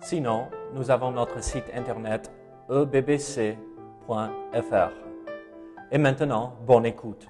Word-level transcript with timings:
Sinon, 0.00 0.48
nous 0.74 0.90
avons 0.90 1.10
notre 1.10 1.42
site 1.42 1.64
internet 1.74 2.30
ebbc.fr. 2.70 3.56
Et 5.90 5.98
maintenant, 5.98 6.56
bonne 6.66 6.86
écoute. 6.86 7.26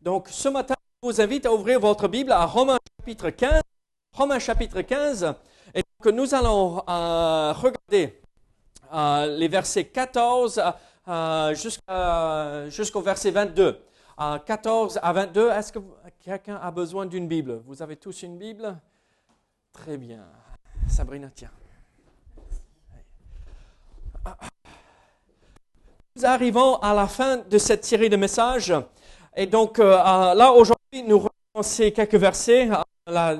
Donc, 0.00 0.28
ce 0.28 0.48
matin, 0.48 0.74
je 1.02 1.08
vous 1.08 1.20
invite 1.20 1.46
à 1.46 1.52
ouvrir 1.52 1.80
votre 1.80 2.08
Bible 2.08 2.30
à 2.30 2.44
Romains 2.46 2.78
chapitre 3.00 3.30
15. 3.30 3.62
Romains 4.12 4.38
chapitre 4.38 4.82
15. 4.82 5.34
Et 5.74 5.82
donc, 5.82 6.14
nous 6.14 6.34
allons 6.34 6.82
euh, 6.88 7.52
regarder 7.52 8.22
euh, 8.92 9.26
les 9.36 9.48
versets 9.48 9.86
14 9.86 10.62
euh, 11.08 11.54
jusqu'au 12.70 13.00
verset 13.00 13.30
22. 13.30 13.80
14 14.16 15.00
à 15.02 15.12
22, 15.12 15.50
est-ce 15.50 15.72
que 15.72 15.78
quelqu'un 16.20 16.56
a 16.62 16.70
besoin 16.70 17.06
d'une 17.06 17.26
Bible? 17.26 17.60
Vous 17.66 17.82
avez 17.82 17.96
tous 17.96 18.22
une 18.22 18.38
Bible? 18.38 18.76
Très 19.72 19.96
bien. 19.96 20.24
Sabrina, 20.88 21.28
tiens. 21.34 21.50
Nous 26.16 26.24
arrivons 26.24 26.76
à 26.76 26.94
la 26.94 27.08
fin 27.08 27.38
de 27.38 27.58
cette 27.58 27.84
série 27.84 28.08
de 28.08 28.16
messages. 28.16 28.72
Et 29.36 29.46
donc 29.46 29.80
euh, 29.80 29.96
là, 29.96 30.52
aujourd'hui, 30.52 31.02
nous 31.06 31.18
recommençons 31.18 31.90
quelques 31.90 32.14
versets, 32.14 32.68
la, 33.06 33.34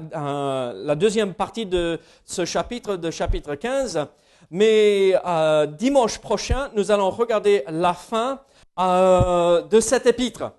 la, 0.75 0.95
deuxième 0.97 1.35
partie 1.35 1.67
de 1.67 2.01
ce 2.25 2.45
chapitre, 2.45 2.97
de 2.97 3.11
chapitre 3.13 3.55
15. 3.55 4.07
Mais 4.51 5.15
euh, 5.25 5.67
dimanche 5.67 6.19
prochain, 6.19 6.71
nous 6.75 6.91
allons 6.91 7.11
regarder 7.11 7.65
la 7.69 7.95
fin 7.95 8.41
euh, 8.79 9.63
de 9.63 9.81
cet 9.81 10.07
épître. 10.07 10.53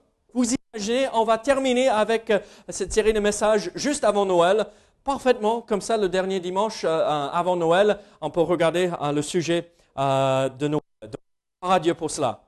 On 1.14 1.24
va 1.24 1.38
terminer 1.38 1.88
avec 1.88 2.30
euh, 2.30 2.40
cette 2.70 2.94
série 2.94 3.14
de 3.14 3.20
messages 3.20 3.72
juste 3.76 4.04
avant 4.04 4.26
Noël. 4.26 4.66
Parfaitement, 5.04 5.62
comme 5.62 5.82
ça, 5.82 5.98
le 5.98 6.10
dernier 6.10 6.40
dimanche 6.40 6.84
avant 6.84 7.56
Noël, 7.56 8.00
on 8.22 8.32
peut 8.32 8.42
regarder 8.42 8.90
le 9.14 9.22
sujet 9.22 9.72
de 9.96 10.68
Noël. 10.68 10.82
Donc, 11.04 11.22
à 11.62 11.80
Dieu 11.80 11.94
pour 11.94 12.10
cela. 12.10 12.42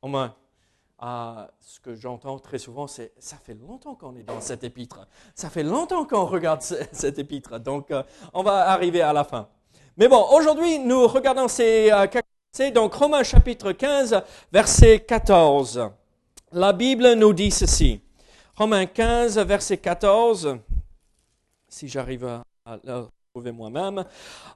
Au 0.00 0.08
moins, 0.08 0.34
ce 1.60 1.78
que 1.80 1.94
j'entends 1.94 2.38
très 2.38 2.56
souvent, 2.56 2.86
c'est 2.86 3.12
ça 3.18 3.36
fait 3.36 3.52
longtemps 3.52 3.94
qu'on 3.94 4.16
est 4.16 4.22
dans 4.22 4.40
cet 4.40 4.64
épître. 4.64 5.06
Ça 5.34 5.50
fait 5.50 5.62
longtemps 5.62 6.06
qu'on 6.06 6.24
regarde 6.24 6.62
cet 6.92 7.18
épître. 7.18 7.60
Donc, 7.60 7.92
on 8.32 8.42
va 8.42 8.70
arriver 8.70 9.02
à 9.02 9.12
la 9.12 9.24
fin. 9.24 9.46
Mais 9.98 10.08
bon, 10.08 10.26
aujourd'hui, 10.30 10.78
nous 10.78 11.06
regardons 11.06 11.48
ces 11.48 11.90
euh, 11.90 12.06
versets, 12.06 12.70
donc 12.70 12.92
Romains 12.92 13.22
chapitre 13.22 13.72
15, 13.72 14.22
verset 14.52 15.00
14. 15.00 15.90
La 16.58 16.72
Bible 16.72 17.12
nous 17.16 17.34
dit 17.34 17.50
ceci. 17.50 18.00
Romains 18.56 18.86
15, 18.86 19.38
verset 19.40 19.76
14, 19.76 20.56
si 21.68 21.86
j'arrive 21.86 22.24
à 22.24 22.78
le 22.82 23.08
trouver 23.34 23.52
moi-même. 23.52 24.02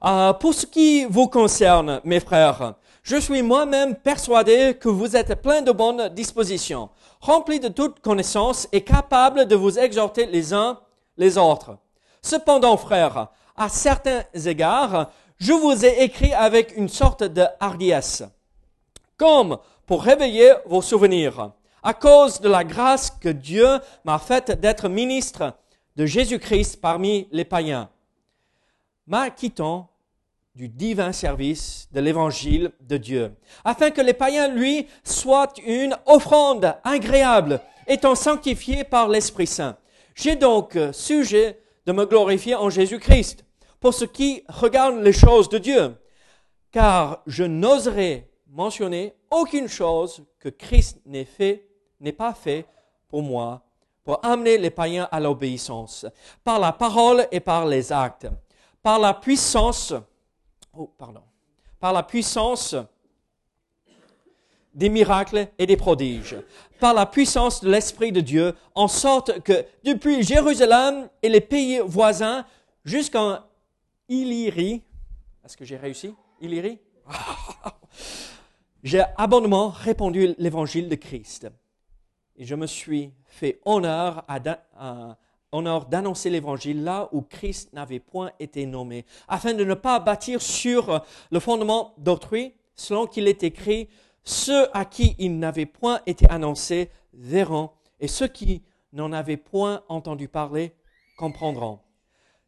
Euh, 0.03 0.33
pour 0.33 0.51
ce 0.55 0.65
qui 0.65 1.05
vous 1.05 1.27
concerne, 1.27 2.01
mes 2.03 2.19
frères, 2.19 2.73
je 3.03 3.17
suis 3.17 3.43
moi-même 3.43 3.93
persuadé 3.93 4.75
que 4.81 4.89
vous 4.89 5.15
êtes 5.15 5.43
plein 5.43 5.61
de 5.61 5.71
bonnes 5.71 6.09
dispositions, 6.09 6.89
remplis 7.19 7.59
de 7.59 7.67
toute 7.67 7.99
connaissance 7.99 8.67
et 8.71 8.81
capables 8.81 9.45
de 9.45 9.55
vous 9.55 9.77
exhorter 9.77 10.25
les 10.25 10.55
uns 10.55 10.79
les 11.17 11.37
autres. 11.37 11.77
Cependant, 12.23 12.77
frères, 12.77 13.27
à 13.55 13.69
certains 13.69 14.23
égards, 14.33 15.11
je 15.37 15.53
vous 15.53 15.85
ai 15.85 16.01
écrit 16.01 16.33
avec 16.33 16.75
une 16.75 16.89
sorte 16.89 17.21
de 17.21 17.45
hardiesse, 17.59 18.23
comme 19.17 19.59
pour 19.85 20.01
réveiller 20.01 20.53
vos 20.65 20.81
souvenirs, 20.81 21.51
à 21.83 21.93
cause 21.93 22.41
de 22.41 22.49
la 22.49 22.63
grâce 22.63 23.09
que 23.09 23.29
Dieu 23.29 23.67
m'a 24.05 24.19
faite 24.19 24.59
d'être 24.59 24.89
ministre 24.89 25.55
de 25.95 26.05
Jésus-Christ 26.05 26.79
parmi 26.79 27.27
les 27.31 27.45
païens, 27.45 27.89
m'acquittant 29.07 29.89
du 30.55 30.67
divin 30.67 31.11
service 31.11 31.87
de 31.91 32.01
l'évangile 32.01 32.71
de 32.81 32.97
Dieu, 32.97 33.33
afin 33.63 33.89
que 33.89 34.01
les 34.01 34.13
païens, 34.13 34.49
lui, 34.49 34.87
soient 35.03 35.53
une 35.65 35.95
offrande 36.05 36.75
agréable, 36.83 37.61
étant 37.87 38.15
sanctifiés 38.15 38.83
par 38.83 39.07
l'Esprit 39.07 39.47
Saint. 39.47 39.77
J'ai 40.13 40.35
donc 40.35 40.77
sujet 40.91 41.59
de 41.85 41.93
me 41.93 42.05
glorifier 42.05 42.55
en 42.55 42.69
Jésus-Christ 42.69 43.45
pour 43.79 43.93
ce 43.93 44.05
qui 44.05 44.43
regarde 44.49 45.01
les 45.01 45.13
choses 45.13 45.49
de 45.49 45.57
Dieu, 45.57 45.95
car 46.71 47.23
je 47.25 47.43
n'oserais 47.43 48.29
mentionner 48.47 49.15
aucune 49.31 49.67
chose 49.67 50.23
que 50.39 50.49
Christ 50.49 50.99
n'ait 51.05 51.25
fait, 51.25 51.70
n'ait 52.01 52.11
pas 52.11 52.33
fait 52.33 52.65
pour 53.07 53.21
moi, 53.21 53.61
pour 54.03 54.23
amener 54.25 54.57
les 54.57 54.69
païens 54.69 55.07
à 55.11 55.19
l'obéissance, 55.19 56.05
par 56.43 56.59
la 56.59 56.71
parole 56.71 57.27
et 57.31 57.39
par 57.39 57.65
les 57.65 57.91
actes, 57.91 58.27
par 58.81 58.99
la 58.99 59.13
puissance, 59.13 59.93
oh, 60.77 60.89
par 61.79 61.93
la 61.93 62.03
puissance 62.03 62.75
des 64.73 64.89
miracles 64.89 65.47
et 65.57 65.65
des 65.65 65.77
prodiges, 65.77 66.37
par 66.79 66.93
la 66.93 67.05
puissance 67.05 67.61
de 67.61 67.69
l'Esprit 67.69 68.11
de 68.11 68.21
Dieu, 68.21 68.55
en 68.73 68.87
sorte 68.87 69.41
que 69.41 69.65
depuis 69.83 70.23
Jérusalem 70.23 71.09
et 71.21 71.29
les 71.29 71.41
pays 71.41 71.79
voisins 71.85 72.45
jusqu'en 72.83 73.39
Illyrie. 74.07 74.81
Est-ce 75.45 75.57
que 75.57 75.65
j'ai 75.65 75.77
réussi? 75.77 76.15
Illyrie? 76.39 76.79
J'ai 78.83 79.03
abondamment 79.15 79.69
répandu 79.69 80.33
l'évangile 80.39 80.89
de 80.89 80.95
Christ. 80.95 81.47
Et 82.41 82.45
je 82.45 82.55
me 82.55 82.65
suis 82.65 83.13
fait 83.27 83.61
honneur, 83.65 84.25
honneur 85.51 85.85
d'annoncer 85.85 86.31
l'évangile 86.31 86.83
là 86.83 87.07
où 87.11 87.21
Christ 87.21 87.71
n'avait 87.71 87.99
point 87.99 88.31
été 88.39 88.65
nommé, 88.65 89.05
afin 89.27 89.53
de 89.53 89.63
ne 89.63 89.75
pas 89.75 89.99
bâtir 89.99 90.41
sur 90.41 91.05
le 91.29 91.39
fondement 91.39 91.93
d'autrui, 91.99 92.55
selon 92.73 93.05
qu'il 93.05 93.27
est 93.27 93.43
écrit, 93.43 93.89
ceux 94.23 94.75
à 94.75 94.85
qui 94.85 95.15
il 95.19 95.37
n'avait 95.37 95.67
point 95.67 96.01
été 96.07 96.27
annoncé 96.31 96.89
verront, 97.13 97.69
et 97.99 98.07
ceux 98.07 98.27
qui 98.27 98.63
n'en 98.91 99.11
avaient 99.13 99.37
point 99.37 99.83
entendu 99.87 100.27
parler 100.27 100.73
comprendront. 101.19 101.77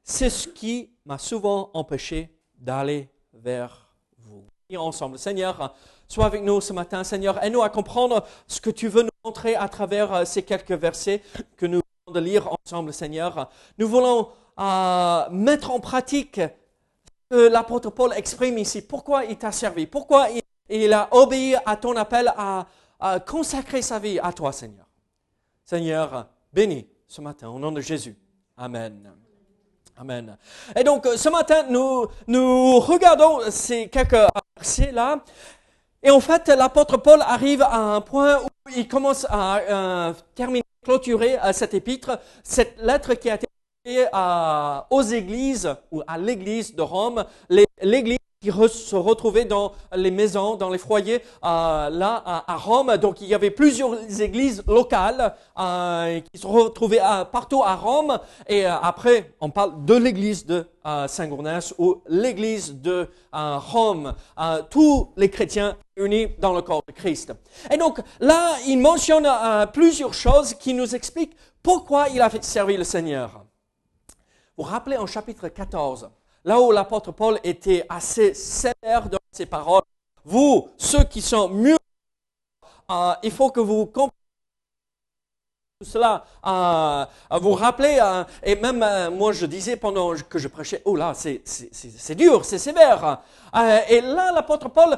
C'est 0.01 0.31
ce 0.31 0.47
qui 0.47 0.89
m'a 1.05 1.19
souvent 1.19 1.69
empêché 1.75 2.35
d'aller 2.57 3.09
vers 3.31 3.93
vous. 4.17 4.43
Ensemble, 4.75 5.19
Seigneur, 5.19 5.75
sois 6.07 6.25
avec 6.25 6.41
nous 6.41 6.61
ce 6.61 6.73
matin, 6.73 7.03
Seigneur, 7.03 7.43
aide-nous 7.43 7.61
à 7.61 7.69
comprendre 7.69 8.25
ce 8.47 8.59
que 8.59 8.71
tu 8.71 8.87
veux 8.87 9.03
nous 9.03 9.12
montrer 9.23 9.56
à 9.56 9.69
travers 9.69 10.13
euh, 10.13 10.25
ces 10.25 10.44
quelques 10.44 10.73
versets 10.73 11.22
que 11.56 11.66
nous 11.66 11.79
venons 12.06 12.19
de 12.19 12.19
lire 12.19 12.50
ensemble, 12.66 12.91
Seigneur. 12.91 13.50
Nous 13.78 13.88
voulons 13.88 14.28
euh, 14.59 15.29
mettre 15.31 15.72
en 15.72 15.79
pratique 15.79 16.41
ce 16.41 17.38
que 17.38 17.47
l'apôtre 17.47 17.89
Paul 17.89 18.12
exprime 18.17 18.57
ici. 18.57 18.81
Pourquoi 18.81 19.23
il 19.23 19.38
t'a 19.38 19.53
servi? 19.53 19.88
Pourquoi 19.88 20.28
il, 20.69 20.91
a 20.91 21.07
obéi 21.12 21.56
à 21.66 21.78
ton 21.78 21.95
appel 21.95 22.33
à, 22.35 22.66
consacrer 23.25 23.81
sa 23.81 23.97
vie 23.97 24.19
à 24.19 24.33
toi, 24.33 24.51
Seigneur? 24.51 24.85
Seigneur, 25.63 26.28
bénis 26.51 26.88
ce 27.07 27.21
matin 27.21 27.47
au 27.47 27.59
nom 27.59 27.71
de 27.71 27.80
Jésus. 27.80 28.18
Amen. 28.57 29.09
Amen. 29.95 30.38
Et 30.75 30.83
donc, 30.83 31.06
ce 31.06 31.30
matin, 31.30 31.63
nous 31.69 32.80
regardons 32.80 33.39
ces 33.50 33.88
quelques 33.88 34.18
versets-là. 34.57 35.24
Et 36.03 36.11
en 36.11 36.19
fait, 36.19 36.50
l'apôtre 36.50 36.97
Paul 36.97 37.21
arrive 37.21 37.61
à 37.61 37.77
un 37.95 38.01
point 38.01 38.41
où 38.41 38.69
il 38.75 38.88
commence 38.88 39.25
à 39.29 39.59
euh, 39.59 40.13
terminer, 40.35 40.63
clôturer 40.83 41.39
euh, 41.39 41.53
cette 41.53 41.73
épître, 41.73 42.19
cette 42.44 42.77
lettre 42.81 43.13
qui 43.13 43.29
a 43.29 43.35
été 43.35 43.47
envoyée 43.85 44.07
aux 44.89 45.01
églises 45.01 45.73
ou 45.91 46.01
à 46.05 46.17
l'église 46.17 46.75
de 46.75 46.81
Rome, 46.81 47.23
l'église 47.81 48.17
qui 48.44 48.51
se 48.51 48.95
retrouvaient 48.95 49.45
dans 49.45 49.72
les 49.95 50.12
maisons, 50.12 50.56
dans 50.56 50.69
les 50.69 50.78
foyers, 50.78 51.22
euh, 51.45 51.90
là 51.90 52.44
à, 52.45 52.57
Rome. 52.57 52.98
Donc 52.98 53.22
il 53.22 53.28
y 53.28 53.34
avait 53.34 53.51
plusieurs 53.51 53.95
églises 54.19 54.63
locales 54.68 55.34
euh, 55.57 56.19
qui 56.19 56.40
se 56.40 56.45
retrouvaient 56.45 57.01
partout 57.31 57.63
à 57.63 57.75
Rome. 57.75 58.19
Et 58.48 58.66
euh, 58.66 58.75
après, 58.81 59.31
on 59.40 59.50
parle 59.50 59.86
de 59.86 59.95
l'église 59.95 60.45
de 60.45 60.68
Saint-Gournès 61.07 61.74
ou 61.78 62.01
l'église 62.10 62.75
de 62.75 63.07
Rome. 63.31 64.13
tous 64.69 65.12
les 65.16 65.30
chrétiens 65.30 65.78
unis 65.95 66.28
dans 66.40 66.54
le 66.54 66.62
corps 66.62 66.84
de 66.86 66.92
Christ. 66.92 67.31
Et 67.72 67.78
donc 67.78 68.01
là, 68.19 68.56
il 68.68 68.78
mentionne 68.80 69.25
plusieurs 69.72 70.13
choses 70.13 70.54
qui 70.56 70.74
nous 70.74 70.94
expliquent 70.94 71.38
pourquoi 71.62 72.10
il 72.10 72.22
a 72.22 72.30
fait 72.30 72.44
servir 72.44 72.78
le 72.78 72.84
Seigneur. 72.84 73.45
Vous 74.57 74.66
vous 74.66 74.69
rappelez 74.69 74.98
en 74.98 75.07
chapitre 75.07 75.48
14, 75.48 76.10
là 76.44 76.60
où 76.60 76.72
l'apôtre 76.72 77.12
Paul 77.12 77.40
était 77.44 77.86
assez 77.90 78.34
sévère 78.34 79.10
dans 79.10 79.19
ses 79.31 79.45
paroles, 79.45 79.84
vous, 80.25 80.69
ceux 80.78 81.04
qui 81.04 81.22
sont 81.22 81.50
mieux, 81.50 81.78
euh, 82.92 83.13
il 83.24 83.31
faut 83.31 83.50
que 83.50 83.60
vous 83.60 83.86
compreniez 83.86 84.24
cela, 85.84 86.24
euh, 86.45 87.06
vous 87.40 87.54
rappelez, 87.54 87.98
euh, 88.01 88.24
et 88.42 88.56
même 88.56 88.81
euh, 88.84 89.12
moi 89.12 89.34
je 89.34 89.45
disais 89.45 89.75
pendant 89.75 90.13
que 90.16 90.40
je 90.40 90.48
prêchais, 90.48 90.81
oh 90.86 90.95
là, 90.95 91.13
c'est 91.13 92.16
dur, 92.16 92.45
c'est 92.45 92.57
sévère. 92.57 93.22
Et 93.90 94.01
là, 94.01 94.31
l'apôtre 94.31 94.69
Paul 94.69 94.98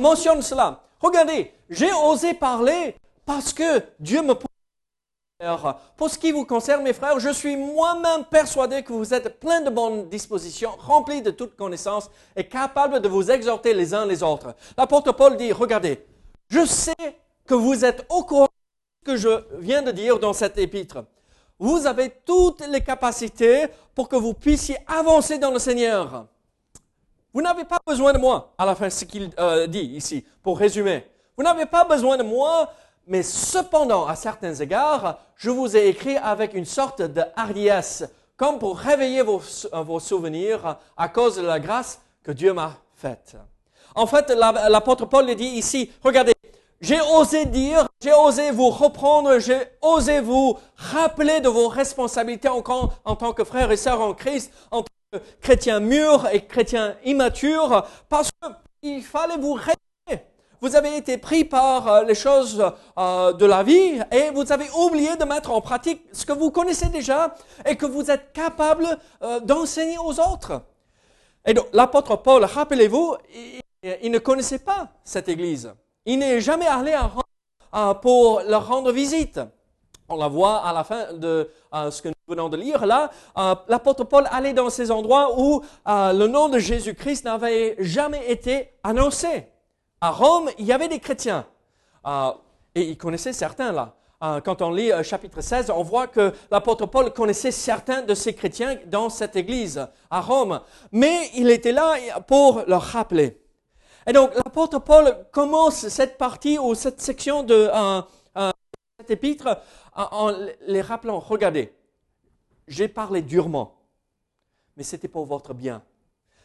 mentionne 0.00 0.42
cela. 0.42 0.80
Regardez, 1.00 1.52
j'ai 1.68 1.92
osé 1.92 2.34
parler 2.34 2.96
parce 3.24 3.52
que 3.52 3.82
Dieu 4.00 4.22
me 4.22 4.34
pour 5.96 6.08
ce 6.08 6.18
qui 6.18 6.32
vous 6.32 6.46
concerne, 6.46 6.82
mes 6.82 6.94
frères, 6.94 7.20
je 7.20 7.28
suis 7.28 7.56
moi-même 7.56 8.24
persuadé 8.24 8.82
que 8.82 8.92
vous 8.92 9.12
êtes 9.12 9.38
plein 9.38 9.60
de 9.60 9.68
bonnes 9.68 10.08
dispositions, 10.08 10.70
remplis 10.78 11.20
de 11.20 11.30
toute 11.30 11.56
connaissance 11.56 12.10
et 12.34 12.44
capables 12.44 13.00
de 13.00 13.08
vous 13.08 13.30
exhorter 13.30 13.74
les 13.74 13.92
uns 13.92 14.06
les 14.06 14.22
autres. 14.22 14.54
L'apôtre 14.78 15.12
Paul 15.12 15.36
dit, 15.36 15.52
regardez, 15.52 16.06
je 16.48 16.64
sais 16.64 16.94
que 17.46 17.54
vous 17.54 17.84
êtes 17.84 18.06
au 18.08 18.24
courant 18.24 18.44
de 18.44 19.10
ce 19.10 19.12
que 19.12 19.16
je 19.18 19.44
viens 19.58 19.82
de 19.82 19.90
dire 19.90 20.18
dans 20.18 20.32
cet 20.32 20.56
épître. 20.56 21.04
Vous 21.58 21.86
avez 21.86 22.10
toutes 22.24 22.66
les 22.66 22.80
capacités 22.80 23.66
pour 23.94 24.08
que 24.08 24.16
vous 24.16 24.32
puissiez 24.32 24.78
avancer 24.86 25.38
dans 25.38 25.50
le 25.50 25.58
Seigneur. 25.58 26.26
Vous 27.34 27.42
n'avez 27.42 27.64
pas 27.64 27.78
besoin 27.86 28.14
de 28.14 28.18
moi, 28.18 28.54
à 28.56 28.64
la 28.64 28.74
fin, 28.74 28.88
ce 28.88 29.04
qu'il 29.04 29.30
euh, 29.38 29.66
dit 29.66 29.80
ici, 29.80 30.24
pour 30.42 30.58
résumer. 30.58 31.04
Vous 31.36 31.44
n'avez 31.44 31.66
pas 31.66 31.84
besoin 31.84 32.16
de 32.16 32.22
moi 32.22 32.72
mais 33.06 33.22
cependant, 33.22 34.06
à 34.06 34.16
certains 34.16 34.54
égards, 34.54 35.18
je 35.36 35.50
vous 35.50 35.76
ai 35.76 35.88
écrit 35.88 36.16
avec 36.16 36.54
une 36.54 36.64
sorte 36.64 37.02
de 37.02 37.22
hardiesse, 37.36 38.04
comme 38.36 38.58
pour 38.58 38.78
réveiller 38.78 39.22
vos, 39.22 39.40
vos 39.72 40.00
souvenirs 40.00 40.76
à 40.96 41.08
cause 41.08 41.36
de 41.36 41.42
la 41.42 41.60
grâce 41.60 42.00
que 42.22 42.32
Dieu 42.32 42.52
m'a 42.52 42.72
faite. 42.96 43.36
En 43.94 44.06
fait, 44.06 44.30
l'apôtre 44.30 45.06
Paul 45.06 45.32
dit 45.34 45.44
ici, 45.44 45.90
regardez, 46.02 46.34
j'ai 46.80 47.00
osé 47.00 47.46
dire, 47.46 47.88
j'ai 48.02 48.12
osé 48.12 48.50
vous 48.50 48.68
reprendre, 48.68 49.38
j'ai 49.38 49.62
osé 49.80 50.20
vous 50.20 50.58
rappeler 50.76 51.40
de 51.40 51.48
vos 51.48 51.68
responsabilités 51.68 52.48
en, 52.48 52.62
en 53.04 53.16
tant 53.16 53.32
que 53.32 53.44
frères 53.44 53.70
et 53.70 53.76
sœurs 53.76 54.00
en 54.00 54.12
Christ, 54.12 54.52
en 54.70 54.82
tant 54.82 54.92
que 55.12 55.18
chrétiens 55.40 55.80
mûrs 55.80 56.26
et 56.32 56.44
chrétiens 56.44 56.96
immatures, 57.04 57.86
parce 58.08 58.30
qu'il 58.82 59.02
fallait 59.02 59.38
vous 59.38 59.54
réveiller 59.54 59.85
vous 60.60 60.74
avez 60.74 60.96
été 60.96 61.18
pris 61.18 61.44
par 61.44 61.88
euh, 61.88 62.04
les 62.04 62.14
choses 62.14 62.64
euh, 62.98 63.32
de 63.32 63.46
la 63.46 63.62
vie 63.62 64.00
et 64.10 64.30
vous 64.30 64.50
avez 64.52 64.66
oublié 64.70 65.16
de 65.16 65.24
mettre 65.24 65.50
en 65.50 65.60
pratique 65.60 66.02
ce 66.12 66.24
que 66.24 66.32
vous 66.32 66.50
connaissez 66.50 66.88
déjà 66.88 67.34
et 67.64 67.76
que 67.76 67.86
vous 67.86 68.10
êtes 68.10 68.32
capable 68.32 68.86
euh, 69.22 69.40
d'enseigner 69.40 69.98
aux 69.98 70.18
autres. 70.20 70.62
Et 71.46 71.54
donc, 71.54 71.66
l'apôtre 71.72 72.16
Paul, 72.16 72.44
rappelez-vous, 72.44 73.16
il, 74.02 74.10
ne 74.10 74.18
connaissait 74.18 74.58
pas 74.58 74.88
cette 75.04 75.28
église. 75.28 75.72
Il 76.04 76.18
n'est 76.18 76.40
jamais 76.40 76.66
allé 76.66 76.92
à 76.92 77.02
Rome 77.02 77.94
pour 78.00 78.40
leur 78.40 78.66
rendre 78.66 78.90
visite. 78.90 79.38
On 80.08 80.16
la 80.16 80.28
voit 80.28 80.58
à 80.66 80.72
la 80.72 80.82
fin 80.82 81.12
de 81.12 81.48
ce 81.90 82.02
que 82.02 82.08
nous 82.08 82.14
venons 82.26 82.48
de 82.48 82.56
lire 82.56 82.84
là. 82.84 83.10
L'apôtre 83.68 84.02
Paul 84.02 84.26
allait 84.32 84.54
dans 84.54 84.70
ces 84.70 84.90
endroits 84.90 85.38
où 85.38 85.62
le 85.86 86.26
nom 86.26 86.48
de 86.48 86.58
Jésus-Christ 86.58 87.26
n'avait 87.26 87.76
jamais 87.78 88.28
été 88.28 88.70
annoncé. 88.82 89.46
À 90.06 90.10
Rome, 90.10 90.50
il 90.56 90.66
y 90.66 90.72
avait 90.72 90.86
des 90.86 91.00
chrétiens. 91.00 91.44
Euh, 92.06 92.30
et 92.76 92.82
il 92.82 92.96
connaissait 92.96 93.32
certains 93.32 93.72
là. 93.72 93.96
Euh, 94.22 94.40
quand 94.40 94.62
on 94.62 94.70
lit 94.70 94.92
euh, 94.92 95.02
chapitre 95.02 95.40
16, 95.40 95.68
on 95.70 95.82
voit 95.82 96.06
que 96.06 96.32
l'apôtre 96.48 96.86
Paul 96.86 97.12
connaissait 97.12 97.50
certains 97.50 98.02
de 98.02 98.14
ces 98.14 98.32
chrétiens 98.32 98.78
dans 98.86 99.10
cette 99.10 99.34
église 99.34 99.84
à 100.08 100.20
Rome. 100.20 100.60
Mais 100.92 101.28
il 101.34 101.50
était 101.50 101.72
là 101.72 101.96
pour 102.28 102.62
leur 102.68 102.82
rappeler. 102.82 103.42
Et 104.06 104.12
donc 104.12 104.32
l'apôtre 104.36 104.78
Paul 104.78 105.26
commence 105.32 105.88
cette 105.88 106.18
partie 106.18 106.56
ou 106.56 106.76
cette 106.76 107.00
section 107.00 107.42
de 107.42 107.68
cet 109.00 109.10
épître 109.10 109.58
en 109.92 110.32
les 110.68 110.82
rappelant, 110.82 111.18
regardez, 111.18 111.74
j'ai 112.68 112.86
parlé 112.86 113.22
durement, 113.22 113.74
mais 114.76 114.84
c'était 114.84 115.08
pour 115.08 115.26
votre 115.26 115.52
bien. 115.52 115.82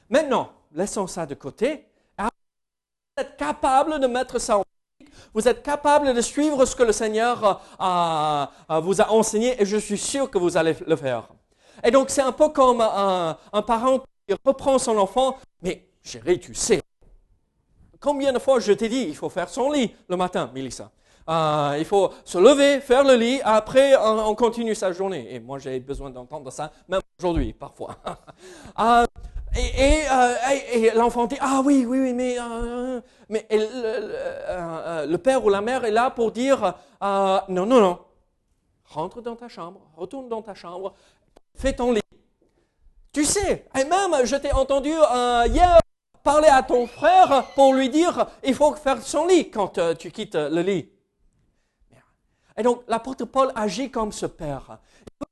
Maintenant, 0.09 0.49
laissons 0.71 1.05
ça 1.05 1.27
de 1.27 1.35
côté 1.35 1.90
êtes 3.17 3.37
capable 3.37 3.99
de 3.99 4.07
mettre 4.07 4.39
ça 4.39 4.57
en 4.57 4.63
pratique. 4.63 5.15
Vous 5.33 5.47
êtes 5.47 5.63
capable 5.63 6.13
de 6.13 6.21
suivre 6.21 6.65
ce 6.65 6.75
que 6.75 6.83
le 6.83 6.91
Seigneur 6.91 7.61
euh, 7.79 8.79
vous 8.81 9.01
a 9.01 9.11
enseigné 9.11 9.61
et 9.61 9.65
je 9.65 9.77
suis 9.77 9.97
sûr 9.97 10.29
que 10.29 10.37
vous 10.37 10.57
allez 10.57 10.75
le 10.85 10.95
faire. 10.95 11.29
Et 11.83 11.91
donc 11.91 12.09
c'est 12.09 12.21
un 12.21 12.31
peu 12.31 12.49
comme 12.49 12.81
un, 12.81 13.37
parent 13.65 13.99
qui 14.27 14.35
reprend 14.45 14.77
son 14.77 14.97
enfant, 14.97 15.37
mais 15.61 15.87
chérie, 16.03 16.39
tu 16.39 16.53
sais, 16.53 16.81
combien 17.99 18.31
de 18.33 18.39
fois 18.39 18.59
je 18.59 18.73
t'ai 18.73 18.89
dit, 18.89 19.05
il 19.07 19.15
faut 19.15 19.29
faire 19.29 19.49
son 19.49 19.71
lit 19.71 19.93
le 20.07 20.15
matin, 20.15 20.51
Mélissa. 20.53 20.91
Euh, 21.29 21.75
il 21.77 21.85
faut 21.85 22.11
se 22.25 22.37
lever, 22.37 22.81
faire 22.81 23.03
le 23.03 23.15
lit, 23.15 23.39
après 23.43 23.95
on, 23.95 24.35
continue 24.35 24.75
sa 24.75 24.91
journée. 24.91 25.33
Et 25.33 25.39
moi 25.39 25.59
j'ai 25.59 25.79
besoin 25.79 26.09
d'entendre 26.09 26.51
ça, 26.51 26.71
même 26.87 27.01
aujourd'hui, 27.19 27.53
parfois. 27.53 27.97
Euh, 28.79 29.05
et, 29.55 30.91
l'enfant 30.95 31.27
dit, 31.27 31.37
ah 31.39 31.61
oui, 31.63 31.85
oui, 31.87 31.99
oui, 31.99 32.13
mais, 32.13 32.37
euh, 32.39 33.01
mais 33.29 33.45
euh, 33.51 35.05
le, 35.05 35.17
père 35.17 35.43
ou 35.43 35.49
la 35.49 35.61
mère 35.61 35.83
est 35.85 35.91
là 35.91 36.09
pour 36.09 36.31
dire, 36.31 36.75
non, 37.01 37.65
non, 37.65 37.65
non, 37.65 37.99
rentre 38.85 39.21
dans 39.21 39.35
ta 39.35 39.47
chambre, 39.47 39.81
retourne 39.95 40.29
dans 40.29 40.41
ta 40.41 40.53
chambre, 40.53 40.93
fais 41.55 41.73
ton 41.73 41.91
lit. 41.91 42.01
Tu 43.13 43.25
sais, 43.25 43.65
et 43.77 43.83
même, 43.83 44.25
je 44.25 44.35
t'ai 44.37 44.53
entendu 44.53 44.89
hier 44.89 45.79
parler 46.23 46.47
à 46.47 46.63
ton 46.63 46.87
frère 46.87 47.45
pour 47.55 47.73
lui 47.73 47.89
dire, 47.89 48.27
il 48.43 48.55
faut 48.55 48.73
faire 48.75 49.01
son 49.01 49.27
lit 49.27 49.49
quand 49.49 49.79
tu 49.97 50.11
quittes 50.11 50.35
le 50.35 50.61
lit. 50.61 50.89
Et 52.57 52.63
donc, 52.63 52.83
l'apôtre 52.87 53.25
Paul 53.25 53.51
agit 53.55 53.89
comme 53.89 54.11
ce 54.11 54.25
père 54.25 54.77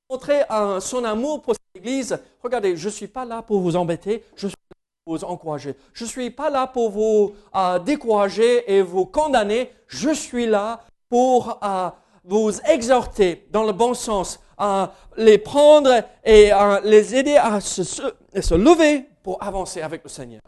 montrer 0.10 0.42
son 0.82 1.04
amour 1.04 1.42
pour 1.42 1.54
cette 1.54 1.76
Église. 1.76 2.18
Regardez, 2.42 2.76
je 2.76 2.86
ne 2.88 2.94
suis 2.94 3.08
pas 3.08 3.26
là 3.26 3.44
pour 3.44 3.62
vous 3.62 3.76
embêter, 3.76 4.24
je 4.36 4.48
suis 4.48 4.56
là 4.72 4.78
pour 5.06 5.16
vous 5.16 5.24
encourager. 5.24 5.76
Je 5.94 6.04
ne 6.04 6.10
suis 6.10 6.32
pas 6.32 6.50
là 6.50 6.66
pour 6.66 6.90
vous 6.90 7.36
euh, 7.56 7.78
décourager 7.80 8.72
et 8.72 8.82
vous 8.82 9.06
condamner. 9.06 9.72
Je 9.88 10.10
suis 10.10 10.48
là 10.48 10.84
pour 11.10 11.60
euh, 11.64 11.90
vous 12.24 12.60
exhorter 12.62 13.48
dans 13.52 13.64
le 13.64 13.72
bon 13.72 13.94
sens, 13.94 14.40
à 14.58 14.94
les 15.16 15.38
prendre 15.38 16.04
et 16.24 16.52
à 16.52 16.82
les 16.82 17.16
aider 17.16 17.38
à 17.38 17.62
se 17.62 18.56
lever 18.56 19.08
pour 19.24 19.42
avancer 19.44 19.82
avec 19.82 20.04
le 20.04 20.10
Seigneur. 20.10 20.42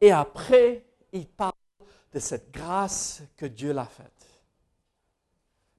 Et 0.00 0.10
après, 0.10 0.86
il 1.12 1.26
parle 1.26 1.52
de 2.12 2.18
cette 2.18 2.50
grâce 2.50 3.22
que 3.36 3.46
Dieu 3.46 3.72
l'a 3.72 3.84
faite 3.84 4.20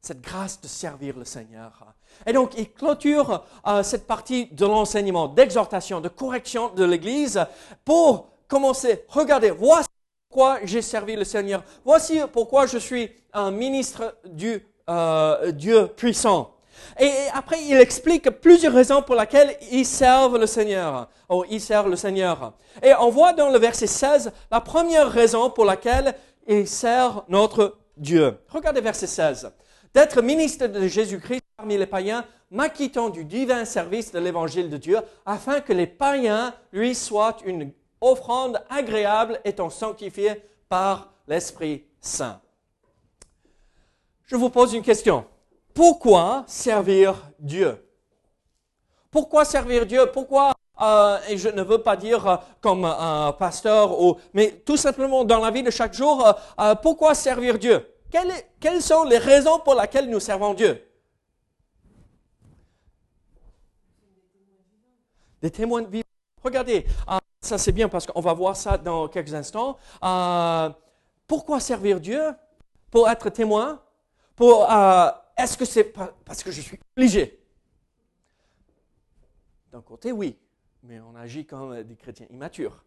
cette 0.01 0.21
grâce 0.21 0.59
de 0.59 0.67
servir 0.67 1.17
le 1.17 1.25
Seigneur. 1.25 1.93
Et 2.25 2.33
donc, 2.33 2.53
il 2.57 2.71
clôture 2.71 3.43
euh, 3.67 3.83
cette 3.83 4.05
partie 4.05 4.47
de 4.51 4.65
l'enseignement, 4.65 5.27
d'exhortation, 5.27 6.01
de 6.01 6.09
correction 6.09 6.69
de 6.69 6.83
l'Église 6.83 7.43
pour 7.83 8.29
commencer. 8.47 9.05
Regardez, 9.07 9.51
voici 9.51 9.89
pourquoi 10.29 10.59
j'ai 10.63 10.81
servi 10.81 11.15
le 11.15 11.23
Seigneur. 11.23 11.63
Voici 11.83 12.19
pourquoi 12.31 12.65
je 12.65 12.77
suis 12.77 13.09
un 13.33 13.51
ministre 13.51 14.15
du 14.25 14.65
euh, 14.89 15.51
Dieu 15.51 15.87
puissant. 15.87 16.55
Et 16.99 17.11
après, 17.33 17.63
il 17.63 17.77
explique 17.77 18.29
plusieurs 18.29 18.73
raisons 18.73 19.01
pour 19.01 19.15
lesquelles 19.15 19.55
il 19.71 19.85
servent 19.85 20.37
le 20.37 20.47
Seigneur. 20.47 21.09
Oh, 21.29 21.45
il 21.49 21.61
sert 21.61 21.87
le 21.87 21.95
Seigneur. 21.95 22.53
Et 22.81 22.93
on 22.99 23.09
voit 23.09 23.33
dans 23.33 23.49
le 23.49 23.57
verset 23.57 23.87
16 23.87 24.31
la 24.51 24.61
première 24.61 25.09
raison 25.09 25.49
pour 25.49 25.65
laquelle 25.65 26.15
il 26.47 26.67
sert 26.67 27.23
notre 27.29 27.77
Dieu. 27.97 28.37
Regardez 28.49 28.81
verset 28.81 29.07
16 29.07 29.51
d'être 29.93 30.21
ministre 30.21 30.67
de 30.67 30.87
Jésus-Christ 30.87 31.41
parmi 31.57 31.77
les 31.77 31.85
païens, 31.85 32.25
m'acquittant 32.49 33.09
du 33.09 33.23
divin 33.23 33.65
service 33.65 34.11
de 34.11 34.19
l'évangile 34.19 34.69
de 34.69 34.77
Dieu, 34.77 34.99
afin 35.25 35.61
que 35.61 35.73
les 35.73 35.87
païens 35.87 36.53
lui 36.71 36.95
soient 36.95 37.37
une 37.45 37.71
offrande 37.99 38.61
agréable 38.69 39.39
étant 39.45 39.69
sanctifiés 39.69 40.41
par 40.67 41.13
l'Esprit 41.27 41.85
Saint. 41.99 42.41
Je 44.25 44.35
vous 44.35 44.49
pose 44.49 44.73
une 44.73 44.81
question. 44.81 45.25
Pourquoi 45.73 46.43
servir 46.47 47.15
Dieu? 47.39 47.77
Pourquoi 49.11 49.45
servir 49.45 49.85
Dieu? 49.85 50.05
Pourquoi 50.11 50.53
euh, 50.81 51.19
et 51.29 51.37
je 51.37 51.49
ne 51.49 51.61
veux 51.61 51.77
pas 51.77 51.95
dire 51.95 52.27
euh, 52.27 52.35
comme 52.59 52.85
un 52.85 53.33
pasteur, 53.33 54.01
ou, 54.01 54.17
mais 54.33 54.51
tout 54.65 54.77
simplement 54.77 55.23
dans 55.23 55.39
la 55.39 55.51
vie 55.51 55.61
de 55.61 55.69
chaque 55.69 55.93
jour, 55.93 56.33
euh, 56.59 56.75
pourquoi 56.75 57.13
servir 57.13 57.59
Dieu? 57.59 57.85
Quelles, 58.11 58.81
sont 58.81 59.03
les 59.05 59.17
raisons 59.17 59.59
pour 59.59 59.79
lesquelles 59.79 60.09
nous 60.09 60.19
servons 60.19 60.53
Dieu? 60.53 60.85
Des 65.41 65.49
témoins 65.49 65.83
vivants. 65.83 66.03
Regardez, 66.43 66.85
ça 67.39 67.57
c'est 67.57 67.71
bien 67.71 67.89
parce 67.89 68.05
qu'on 68.05 68.21
va 68.21 68.33
voir 68.33 68.55
ça 68.55 68.77
dans 68.77 69.07
quelques 69.07 69.33
instants. 69.33 69.77
pourquoi 71.25 71.59
servir 71.59 71.99
Dieu? 71.99 72.21
Pour 72.91 73.09
être 73.09 73.29
témoin? 73.29 73.81
Pour 74.35 74.63
Est-ce 75.37 75.57
que 75.57 75.65
c'est 75.65 75.85
parce 76.25 76.43
que 76.43 76.51
je 76.51 76.61
suis 76.61 76.79
obligé? 76.95 77.39
D'un 79.71 79.81
côté, 79.81 80.11
oui, 80.11 80.37
mais 80.83 80.99
on 80.99 81.15
agit 81.15 81.45
comme 81.45 81.81
des 81.83 81.95
chrétiens 81.95 82.27
immatures. 82.29 82.83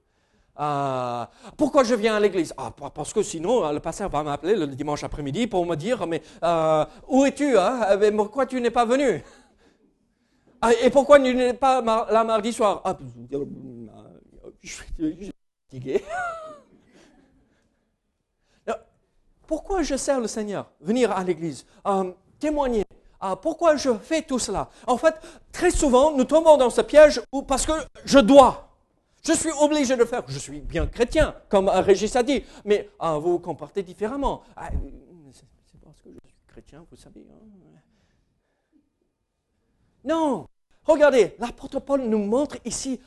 Euh, 0.60 1.24
pourquoi 1.56 1.82
je 1.84 1.94
viens 1.94 2.14
à 2.14 2.20
l'église? 2.20 2.54
Ah, 2.56 2.70
Parce 2.94 3.12
que 3.12 3.22
sinon, 3.22 3.64
euh, 3.64 3.72
le 3.72 3.80
pasteur 3.80 4.08
va 4.08 4.22
m'appeler 4.22 4.54
le 4.56 4.66
dimanche 4.68 5.02
après-midi 5.02 5.46
pour 5.46 5.66
me 5.66 5.74
dire, 5.74 6.06
mais 6.06 6.22
euh, 6.42 6.84
où 7.08 7.24
es-tu 7.24 7.58
hein? 7.58 7.80
Pourquoi 8.16 8.46
tu 8.46 8.60
n'es 8.60 8.70
pas 8.70 8.84
venu? 8.84 9.22
Ah, 10.60 10.70
Et 10.82 10.90
pourquoi 10.90 11.18
tu 11.20 11.34
n'es 11.34 11.52
pas 11.54 11.80
là 12.10 12.24
mardi 12.24 12.52
soir? 12.52 12.80
Ah, 12.84 12.96
Je 14.62 14.72
suis 14.72 15.32
fatigué. 15.70 16.02
pourquoi 19.46 19.82
je 19.82 19.96
sers 19.96 20.20
le 20.20 20.26
Seigneur 20.26 20.70
Venir 20.80 21.10
à 21.12 21.22
l'église, 21.22 21.66
témoigner, 22.40 22.84
ah, 23.20 23.36
pourquoi 23.36 23.76
je 23.76 23.92
fais 23.94 24.22
tout 24.22 24.38
cela? 24.38 24.68
En 24.86 24.96
fait, 24.96 25.14
très 25.52 25.70
souvent, 25.70 26.12
nous 26.12 26.24
tombons 26.24 26.56
dans 26.56 26.70
ce 26.70 26.80
piège 26.80 27.20
parce 27.46 27.66
que 27.66 27.72
je 28.04 28.18
dois. 28.18 28.73
Je 29.26 29.32
suis 29.32 29.52
obligé 29.60 29.96
de 29.96 30.04
faire. 30.04 30.22
Je 30.28 30.38
suis 30.38 30.60
bien 30.60 30.86
chrétien, 30.86 31.34
comme 31.48 31.68
Régis 31.68 32.14
a 32.16 32.22
dit, 32.22 32.44
mais 32.64 32.90
ah, 32.98 33.18
vous 33.18 33.32
vous 33.32 33.38
comportez 33.38 33.82
différemment. 33.82 34.42
Ah, 34.54 34.68
c'est 35.32 35.80
parce 35.82 36.00
que 36.00 36.10
je 36.10 36.28
suis 36.28 36.34
chrétien, 36.46 36.84
vous 36.90 36.96
savez. 36.96 37.26
Hein. 37.30 37.80
Non, 40.04 40.46
regardez, 40.84 41.34
l'apôtre 41.38 41.80
Paul 41.80 42.02
nous 42.02 42.18
montre 42.18 42.58
ici, 42.66 43.00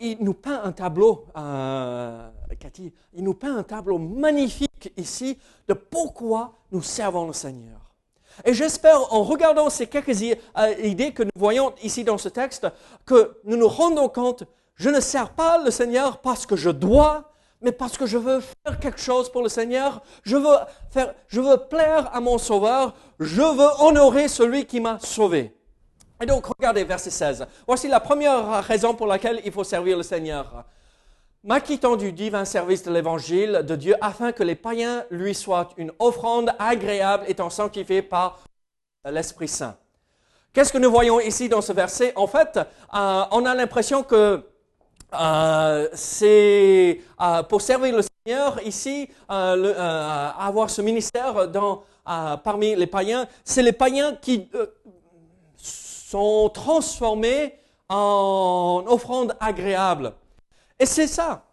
il 0.00 0.16
nous 0.20 0.32
peint 0.32 0.62
un 0.64 0.72
tableau, 0.72 1.26
Cathy, 2.58 2.94
il 3.12 3.22
nous 3.22 3.34
peint 3.34 3.58
un 3.58 3.62
tableau 3.62 3.98
magnifique 3.98 4.92
ici 4.96 5.38
de 5.68 5.74
pourquoi 5.74 6.54
nous 6.72 6.80
servons 6.80 7.26
le 7.26 7.34
Seigneur. 7.34 7.78
Et 8.44 8.54
j'espère, 8.54 9.12
en 9.12 9.22
regardant 9.22 9.68
ces 9.68 9.86
quelques 9.86 10.22
euh, 10.22 10.74
idées 10.82 11.12
que 11.12 11.24
nous 11.24 11.30
voyons 11.36 11.74
ici 11.82 12.04
dans 12.04 12.18
ce 12.18 12.28
texte, 12.28 12.66
que 13.04 13.36
nous 13.44 13.56
nous 13.56 13.68
rendons 13.68 14.08
compte, 14.08 14.44
je 14.78 14.88
ne 14.88 15.00
sers 15.00 15.30
pas 15.30 15.62
le 15.62 15.70
Seigneur 15.70 16.18
parce 16.18 16.46
que 16.46 16.56
je 16.56 16.70
dois, 16.70 17.30
mais 17.60 17.72
parce 17.72 17.98
que 17.98 18.06
je 18.06 18.16
veux 18.16 18.40
faire 18.40 18.78
quelque 18.78 19.00
chose 19.00 19.30
pour 19.30 19.42
le 19.42 19.48
Seigneur, 19.48 20.02
je 20.22 20.36
veux, 20.36 20.56
faire, 20.90 21.14
je 21.26 21.40
veux 21.40 21.56
plaire 21.56 22.08
à 22.14 22.20
mon 22.20 22.38
Sauveur, 22.38 22.94
je 23.18 23.42
veux 23.42 23.86
honorer 23.86 24.28
celui 24.28 24.64
qui 24.64 24.80
m'a 24.80 24.98
sauvé. 25.00 25.54
Et 26.20 26.26
donc, 26.26 26.46
regardez 26.46 26.84
verset 26.84 27.10
16. 27.10 27.46
Voici 27.66 27.88
la 27.88 28.00
première 28.00 28.64
raison 28.64 28.94
pour 28.94 29.06
laquelle 29.06 29.40
il 29.44 29.52
faut 29.52 29.64
servir 29.64 29.96
le 29.96 30.02
Seigneur 30.02 30.64
m'acquittant 31.44 31.96
du 31.96 32.12
divin 32.12 32.44
service 32.44 32.82
de 32.82 32.92
l'évangile 32.92 33.62
de 33.66 33.76
Dieu 33.76 33.94
afin 34.00 34.32
que 34.32 34.42
les 34.42 34.54
païens 34.54 35.04
lui 35.10 35.34
soient 35.34 35.70
une 35.76 35.92
offrande 35.98 36.52
agréable 36.58 37.24
étant 37.28 37.50
sanctifiés 37.50 38.02
par 38.02 38.40
l'Esprit 39.04 39.48
Saint. 39.48 39.76
Qu'est-ce 40.52 40.72
que 40.72 40.78
nous 40.78 40.90
voyons 40.90 41.20
ici 41.20 41.48
dans 41.48 41.60
ce 41.60 41.72
verset? 41.72 42.12
En 42.16 42.26
fait, 42.26 42.58
euh, 42.58 43.22
on 43.30 43.46
a 43.46 43.54
l'impression 43.54 44.02
que 44.02 44.44
euh, 45.14 45.88
c'est 45.94 47.00
euh, 47.20 47.42
pour 47.44 47.60
servir 47.62 47.96
le 47.96 48.02
Seigneur 48.02 48.60
ici, 48.64 49.08
avoir 49.28 50.68
ce 50.68 50.82
ministère 50.82 51.48
dans, 51.48 51.82
parmi 52.04 52.74
les 52.76 52.86
païens, 52.86 53.26
c'est 53.44 53.62
les 53.62 53.72
païens 53.72 54.16
qui 54.20 54.48
sont 55.56 56.50
transformés 56.52 57.54
en 57.88 58.84
offrande 58.86 59.36
agréable. 59.40 60.12
Et 60.78 60.86
c'est 60.86 61.06
ça. 61.06 61.44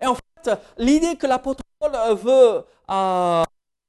Et 0.00 0.06
en 0.06 0.14
fait, 0.14 0.50
l'idée 0.76 1.16
que 1.16 1.26
l'apôtre 1.26 1.62
Paul 1.78 1.92
veut 2.16 2.64
euh, 2.90 3.44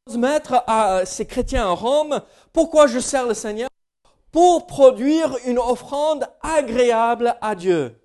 transmettre 0.06 0.64
à 0.68 1.06
ces 1.06 1.26
chrétiens 1.26 1.68
en 1.68 1.76
Rome, 1.76 2.22
pourquoi 2.54 2.88
je 2.88 3.00
sers 3.00 3.26
le 3.26 3.34
Seigneur? 3.34 3.70
Pour 4.32 4.68
produire 4.68 5.36
une 5.46 5.60
offrande 5.60 6.28
agréable 6.42 7.36
à 7.42 7.56
Dieu. 7.56 7.98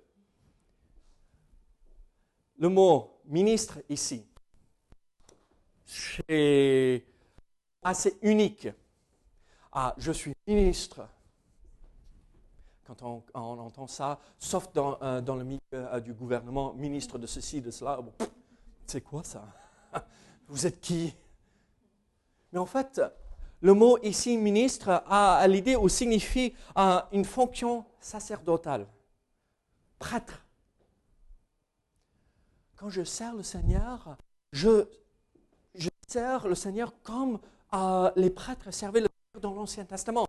Le 2.61 2.69
mot 2.69 3.19
ministre 3.25 3.79
ici, 3.89 4.23
c'est 5.83 7.03
assez 7.81 8.19
unique. 8.21 8.67
Ah, 9.71 9.95
je 9.97 10.11
suis 10.11 10.31
ministre 10.45 11.09
quand 12.85 13.01
on, 13.33 13.39
entend 13.39 13.87
ça, 13.87 14.19
sauf 14.37 14.71
dans, 14.73 14.95
euh, 15.01 15.21
le 15.21 15.43
milieu 15.43 15.59
euh, 15.73 15.99
du 16.01 16.13
gouvernement, 16.13 16.73
ministre 16.73 17.17
de 17.17 17.25
ceci, 17.25 17.61
de 17.61 17.71
cela. 17.71 17.99
c'est 18.85 19.01
quoi 19.01 19.23
ça? 19.23 19.43
Vous 20.47 20.67
êtes 20.67 20.79
qui? 20.79 21.15
Mais 22.53 22.59
en 22.59 22.67
fait, 22.67 23.01
le 23.61 23.73
mot 23.73 23.97
ici, 24.03 24.37
ministre, 24.37 25.03
a, 25.07 25.47
l'idée 25.47 25.75
ou 25.75 25.89
signifie 25.89 26.53
euh, 26.77 27.01
une 27.11 27.25
fonction 27.25 27.85
sacerdotale, 27.99 28.85
prêtre. 29.97 30.40
Quand 32.81 32.89
je 32.89 33.03
sers 33.03 33.35
le 33.35 33.43
Seigneur, 33.43 34.17
je, 34.53 34.85
sers 36.07 36.47
le 36.47 36.55
Seigneur 36.55 36.95
comme 37.03 37.37
les 38.15 38.31
prêtres 38.31 38.73
servaient 38.73 39.01
le 39.01 39.07
Seigneur 39.07 39.51
dans 39.51 39.53
l'Ancien 39.53 39.85
Testament 39.85 40.25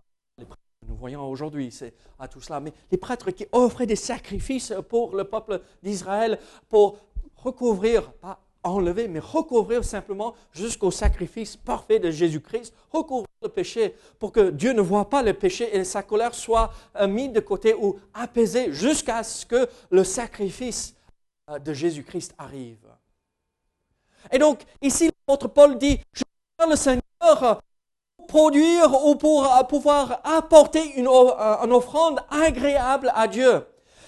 nous 0.87 0.95
voyons 0.95 1.27
aujourd'hui, 1.27 1.71
c'est 1.71 1.93
à 2.19 2.27
tout 2.27 2.41
cela. 2.41 2.59
Mais 2.59 2.71
les 2.91 2.97
prêtres 2.97 3.31
qui 3.31 3.47
offraient 3.53 3.87
des 3.87 3.95
sacrifices 3.95 4.71
pour 4.87 5.15
le 5.15 5.23
peuple 5.23 5.61
d'Israël 5.81 6.37
pour 6.69 6.97
recouvrir, 7.37 8.11
pas 8.11 8.39
enlever, 8.61 9.07
mais 9.07 9.19
recouvrir 9.19 9.83
simplement 9.83 10.35
jusqu'au 10.51 10.91
sacrifice 10.91 11.55
parfait 11.57 11.99
de 11.99 12.11
Jésus-Christ, 12.11 12.73
recouvrir 12.91 13.27
le 13.41 13.49
péché 13.49 13.95
pour 14.19 14.31
que 14.31 14.51
Dieu 14.51 14.73
ne 14.73 14.81
voit 14.81 15.09
pas 15.09 15.23
le 15.23 15.33
péché 15.33 15.75
et 15.75 15.83
sa 15.83 16.03
colère 16.03 16.35
soit 16.35 16.71
euh, 16.97 17.07
mis 17.07 17.29
de 17.29 17.39
côté 17.39 17.73
ou 17.73 17.99
apaisée 18.13 18.71
jusqu'à 18.71 19.23
ce 19.23 19.45
que 19.45 19.67
le 19.89 20.03
sacrifice 20.03 20.93
euh, 20.93 21.02
de 21.63 21.73
Jésus-Christ 21.73 22.33
arrive. 22.37 22.87
Et 24.31 24.39
donc, 24.39 24.61
ici, 24.81 25.09
l'apôtre 25.27 25.47
Paul 25.47 25.77
dit, 25.77 25.99
je 26.13 26.23
le 26.69 26.75
Seigneur 26.75 27.61
produire 28.27 29.05
ou 29.05 29.15
pour 29.15 29.45
euh, 29.45 29.63
pouvoir 29.63 30.21
apporter 30.23 30.93
une, 30.95 31.07
euh, 31.07 31.71
offrande 31.71 32.19
agréable 32.29 33.11
à 33.15 33.27
Dieu. 33.27 33.65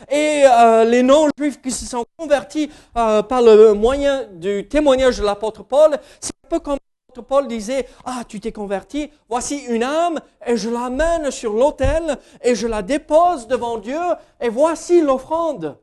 Et 0.09 0.43
euh, 0.45 0.83
les 0.83 1.03
non-juifs 1.03 1.61
qui 1.61 1.71
se 1.71 1.85
sont 1.85 2.05
convertis 2.17 2.69
par 2.93 3.41
le 3.41 3.73
moyen 3.73 4.25
du 4.33 4.67
témoignage 4.67 5.19
de 5.19 5.23
l'apôtre 5.23 5.63
Paul, 5.63 5.97
c'est 6.19 6.33
un 6.45 6.49
peu 6.49 6.59
comme 6.59 6.77
l'apôtre 7.09 7.27
Paul 7.27 7.47
disait, 7.47 7.87
ah, 8.05 8.23
tu 8.27 8.39
t'es 8.39 8.51
converti, 8.51 9.09
voici 9.29 9.57
une 9.69 9.83
âme, 9.83 10.19
et 10.45 10.57
je 10.57 10.69
l'amène 10.69 11.31
sur 11.31 11.53
l'autel, 11.53 12.17
et 12.41 12.55
je 12.55 12.67
la 12.67 12.81
dépose 12.81 13.47
devant 13.47 13.77
Dieu, 13.77 14.01
et 14.41 14.49
voici 14.49 15.01
l'offrande. 15.01 15.77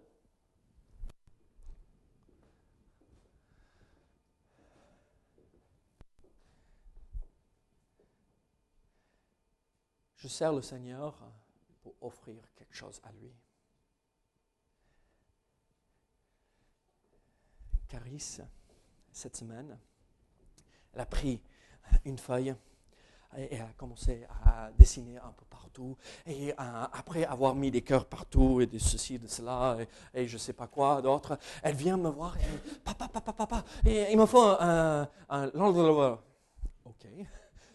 Je 10.23 10.29
sers 10.29 10.53
le 10.53 10.63
Seigneur 10.63 11.19
pour 11.83 11.95
offrir 12.01 12.37
quelque 12.55 12.77
chose 12.77 13.01
à 13.03 13.11
lui. 13.11 13.35
Caris, 17.89 18.39
cette 19.11 19.37
semaine, 19.37 19.77
elle 20.95 21.01
a 21.01 21.07
pris 21.07 21.43
une 22.05 22.19
feuille 22.19 22.55
et 23.37 23.59
a 23.59 23.73
commencé 23.77 24.25
à 24.45 24.71
dessiner 24.79 25.19
un 25.19 25.33
peu 25.33 25.45
partout. 25.47 25.97
Et 26.25 26.53
euh, 26.53 26.55
après 26.57 27.25
avoir 27.25 27.57
mis 27.57 27.73
des 27.73 27.83
cœurs 27.83 28.07
partout 28.07 28.61
et 28.61 28.69
de 28.69 28.79
ceci, 28.79 29.19
de 29.19 29.27
cela, 29.27 29.77
et, 30.15 30.29
je 30.29 30.35
ne 30.35 30.39
sais 30.39 30.53
pas 30.53 30.69
quoi 30.69 31.03
d'autre, 31.03 31.37
elle 31.65 31.75
vient 31.75 31.97
me 31.97 32.11
voir 32.11 32.37
et 32.37 32.43
dit 32.43 32.79
Papa, 32.85 33.09
papa, 33.09 33.33
papa, 33.33 33.65
et 33.85 34.13
il 34.13 34.17
me 34.17 34.27
faut 34.27 34.41
un, 34.41 35.03
un, 35.29 35.51
un 35.53 36.19
Ok, 36.85 37.09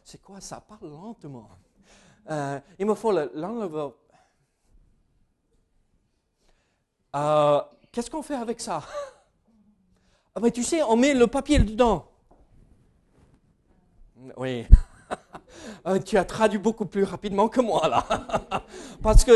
c'est 0.02 0.22
quoi 0.22 0.40
ça? 0.40 0.62
Parle 0.62 0.90
lentement. 0.90 1.50
Euh, 2.30 2.60
il 2.78 2.86
me 2.86 2.94
faut 2.96 3.12
l'enveloppe. 3.12 3.98
Euh, 7.16 7.62
Qu'est-ce 7.92 8.10
qu'on 8.12 8.22
fait 8.22 8.36
avec 8.36 8.60
ça? 8.62 8.82
Ah, 10.40 10.52
Tu 10.52 10.62
sais, 10.64 10.84
on 10.84 10.96
met 10.96 11.16
le 11.16 11.26
papier 11.26 11.58
dedans. 11.58 12.06
Oui. 14.38 14.68
Euh, 15.88 16.00
tu 16.00 16.18
as 16.18 16.26
traduit 16.26 16.60
beaucoup 16.60 16.86
plus 16.86 17.04
rapidement 17.04 17.48
que 17.48 17.62
moi 17.62 17.88
là. 17.88 18.06
Parce 19.02 19.24
que 19.24 19.32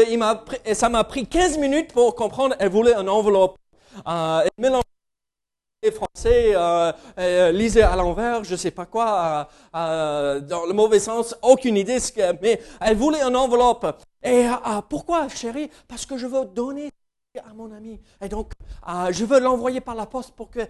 ça 0.74 0.90
m'a 0.90 1.04
pris 1.04 1.26
15 1.26 1.58
minutes 1.58 1.94
pour 1.94 2.14
comprendre. 2.14 2.56
Elle 2.60 2.70
voulait 2.70 2.94
une 2.94 3.10
enveloppe. 3.10 3.56
Euh, 4.06 4.46
mélangeait 5.82 5.96
français, 5.96 6.54
euh, 6.56 6.92
euh, 7.18 7.52
lisait 7.52 7.82
à 7.82 7.96
l'envers, 7.96 8.44
je 8.44 8.56
sais 8.56 8.72
pas 8.72 8.86
quoi, 8.86 9.48
euh, 9.76 10.40
dans 10.40 10.66
le 10.66 10.74
mauvais 10.74 11.00
sens, 11.00 11.36
aucune 11.42 11.78
idée, 11.78 11.98
mais 12.42 12.62
elle 12.80 12.98
voulait 12.98 13.22
une 13.22 13.36
enveloppe. 13.36 14.02
Et 14.24 14.46
pourquoi, 14.90 15.28
chérie? 15.30 15.70
Parce 15.88 16.06
que 16.06 16.18
je 16.18 16.28
veux 16.28 16.46
donner 16.46 16.90
à 17.38 17.54
mon 17.54 17.72
ami. 17.72 18.00
Et 18.22 18.30
donc, 18.30 18.52
je 19.10 19.26
veux 19.26 19.40
l'envoyer 19.40 19.82
par 19.82 19.96
la 19.96 20.06
poste 20.06 20.32
pour 20.36 20.52
qu'elle 20.52 20.70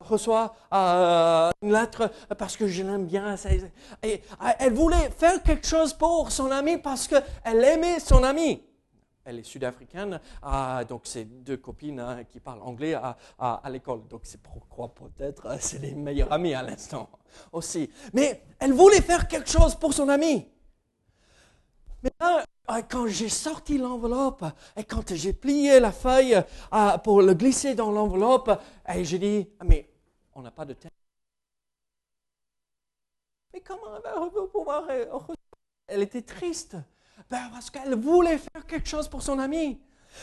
reçoit 0.00 0.54
une 0.70 1.72
lettre 1.72 2.10
parce 2.36 2.56
que 2.56 2.66
je 2.66 2.82
l'aime 2.82 3.06
bien. 3.06 3.36
Et 4.02 4.20
elle 4.58 4.74
voulait 4.74 5.10
faire 5.16 5.42
quelque 5.42 5.66
chose 5.66 5.94
pour 5.94 6.30
son 6.30 6.50
ami 6.50 6.76
parce 6.76 7.08
qu'elle 7.08 7.64
aimait 7.64 8.00
son 8.00 8.22
ami 8.22 8.62
elle 9.24 9.38
est 9.38 9.42
sud-africaine, 9.42 10.20
ah, 10.42 10.84
donc 10.84 11.02
c'est 11.04 11.24
deux 11.24 11.56
copines 11.56 12.00
hein, 12.00 12.24
qui 12.24 12.40
parlent 12.40 12.62
anglais 12.62 12.94
à, 12.94 13.62
l'école. 13.70 14.06
Donc 14.08 14.22
c'est 14.24 14.40
pourquoi 14.40 14.94
peut-être 14.94 15.46
euh, 15.46 15.56
c'est 15.60 15.78
les 15.78 15.94
meilleures 15.94 16.32
amies 16.32 16.54
à 16.54 16.62
l'instant 16.62 17.08
aussi. 17.52 17.90
Mais 18.12 18.42
elle 18.58 18.72
voulait 18.72 19.00
faire 19.00 19.26
quelque 19.26 19.48
chose 19.48 19.74
pour 19.74 19.94
son 19.94 20.08
ami. 20.08 20.46
Mais 22.02 22.10
là, 22.20 22.44
euh, 22.70 22.82
quand 22.88 23.06
j'ai 23.06 23.30
sorti 23.30 23.78
l'enveloppe 23.78 24.44
et 24.76 24.84
quand 24.84 25.14
j'ai 25.14 25.32
plié 25.32 25.80
la 25.80 25.92
feuille 25.92 26.42
euh, 26.72 26.98
pour 26.98 27.22
le 27.22 27.34
glisser 27.34 27.74
dans 27.74 27.90
l'enveloppe, 27.90 28.50
j'ai 29.00 29.18
dit, 29.18 29.48
ah, 29.58 29.64
mais 29.64 29.88
on 30.34 30.42
n'a 30.42 30.50
pas 30.50 30.66
de 30.66 30.74
temps. 30.74 30.88
Mais 33.52 33.60
comment 33.60 33.96
elle 33.96 34.02
va 34.02 34.46
pouvoir... 34.52 34.88
Elle 35.86 36.02
était 36.02 36.22
triste. 36.22 36.76
Ben, 37.30 37.48
parce 37.52 37.70
qu'elle 37.70 37.94
voulait 37.94 38.38
faire 38.38 38.66
quelque 38.66 38.88
chose 38.88 39.08
pour 39.08 39.22
son 39.22 39.38
ami. 39.38 39.80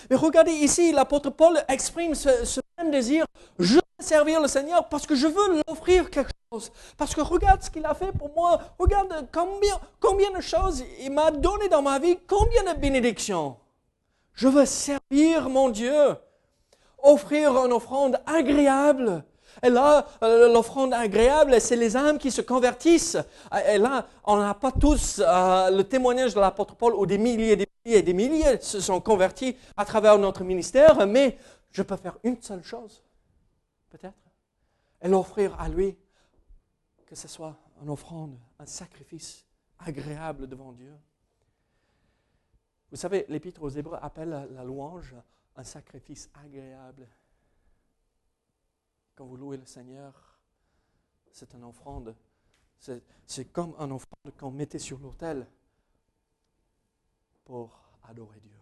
Mais 0.09 0.15
regardez 0.15 0.51
ici, 0.51 0.91
l'apôtre 0.91 1.29
Paul 1.29 1.61
exprime 1.67 2.15
ce, 2.15 2.59
même 2.77 2.91
désir. 2.91 3.25
Je 3.59 3.75
veux 3.75 3.81
servir 3.99 4.41
le 4.41 4.47
Seigneur 4.47 4.87
parce 4.89 5.05
que 5.05 5.15
je 5.15 5.27
veux 5.27 5.53
lui 5.55 5.61
offrir 5.67 6.09
quelque 6.09 6.31
chose. 6.51 6.71
Parce 6.97 7.13
que 7.13 7.21
regarde 7.21 7.61
ce 7.61 7.69
qu'il 7.69 7.85
a 7.85 7.93
fait 7.93 8.11
pour 8.11 8.33
moi. 8.33 8.61
Regarde 8.79 9.27
combien, 9.31 9.79
combien 9.99 10.31
de 10.31 10.41
choses 10.41 10.83
il 11.01 11.11
m'a 11.11 11.31
donné 11.31 11.67
dans 11.69 11.81
ma 11.81 11.99
vie. 11.99 12.17
Combien 12.27 12.73
de 12.73 12.79
bénédictions. 12.79 13.57
Je 14.33 14.47
veux 14.47 14.65
servir 14.65 15.49
mon 15.49 15.69
Dieu. 15.69 16.15
Offrir 17.03 17.55
une 17.65 17.73
offrande 17.73 18.19
agréable 18.25 19.23
et 19.63 19.69
là, 19.69 20.07
euh, 20.23 20.51
l'offrande 20.51 20.93
agréable, 20.93 21.61
c'est 21.61 21.75
les 21.75 21.95
âmes 21.95 22.17
qui 22.17 22.31
se 22.31 22.41
convertissent. 22.41 23.17
Et 23.67 23.77
là, 23.77 24.07
on 24.23 24.37
n'a 24.37 24.55
pas 24.55 24.71
tous 24.71 25.19
euh, 25.19 25.69
le 25.69 25.83
témoignage 25.83 26.33
de 26.33 26.39
l'apôtre 26.39 26.75
Paul 26.75 26.95
où 26.95 27.05
des 27.05 27.19
milliers, 27.19 27.55
des 27.55 27.67
milliers 27.85 27.99
et 27.99 28.01
des 28.01 28.13
milliers 28.13 28.59
se 28.59 28.79
sont 28.79 28.99
convertis 29.01 29.55
à 29.77 29.85
travers 29.85 30.17
notre 30.17 30.43
ministère, 30.43 31.05
mais 31.05 31.37
je 31.69 31.83
peux 31.83 31.95
faire 31.95 32.17
une 32.23 32.41
seule 32.41 32.63
chose, 32.63 33.03
peut-être, 33.89 34.17
et 35.01 35.07
l'offrir 35.07 35.59
à 35.59 35.69
lui, 35.69 35.95
que 37.05 37.15
ce 37.15 37.27
soit 37.27 37.55
une 37.83 37.89
offrande, 37.89 38.37
un 38.59 38.65
sacrifice 38.65 39.45
agréable 39.79 40.47
devant 40.47 40.71
Dieu. 40.71 40.93
Vous 42.89 42.97
savez, 42.97 43.25
l'Épître 43.29 43.61
aux 43.63 43.69
Hébreux 43.69 43.97
appelle 44.01 44.49
la 44.51 44.63
louange 44.63 45.15
un 45.55 45.63
sacrifice 45.63 46.29
agréable 46.45 47.07
quand 49.21 49.27
vous 49.27 49.37
louez 49.37 49.57
le 49.57 49.67
Seigneur, 49.67 50.39
c'est 51.31 51.53
une 51.53 51.63
offrande. 51.63 52.15
C'est 53.27 53.45
comme 53.53 53.75
une 53.77 53.91
offrande 53.91 54.35
qu'on 54.35 54.49
mettait 54.49 54.79
sur 54.79 54.97
l'autel 54.97 55.45
pour 57.45 57.79
adorer 58.01 58.39
Dieu. 58.39 58.57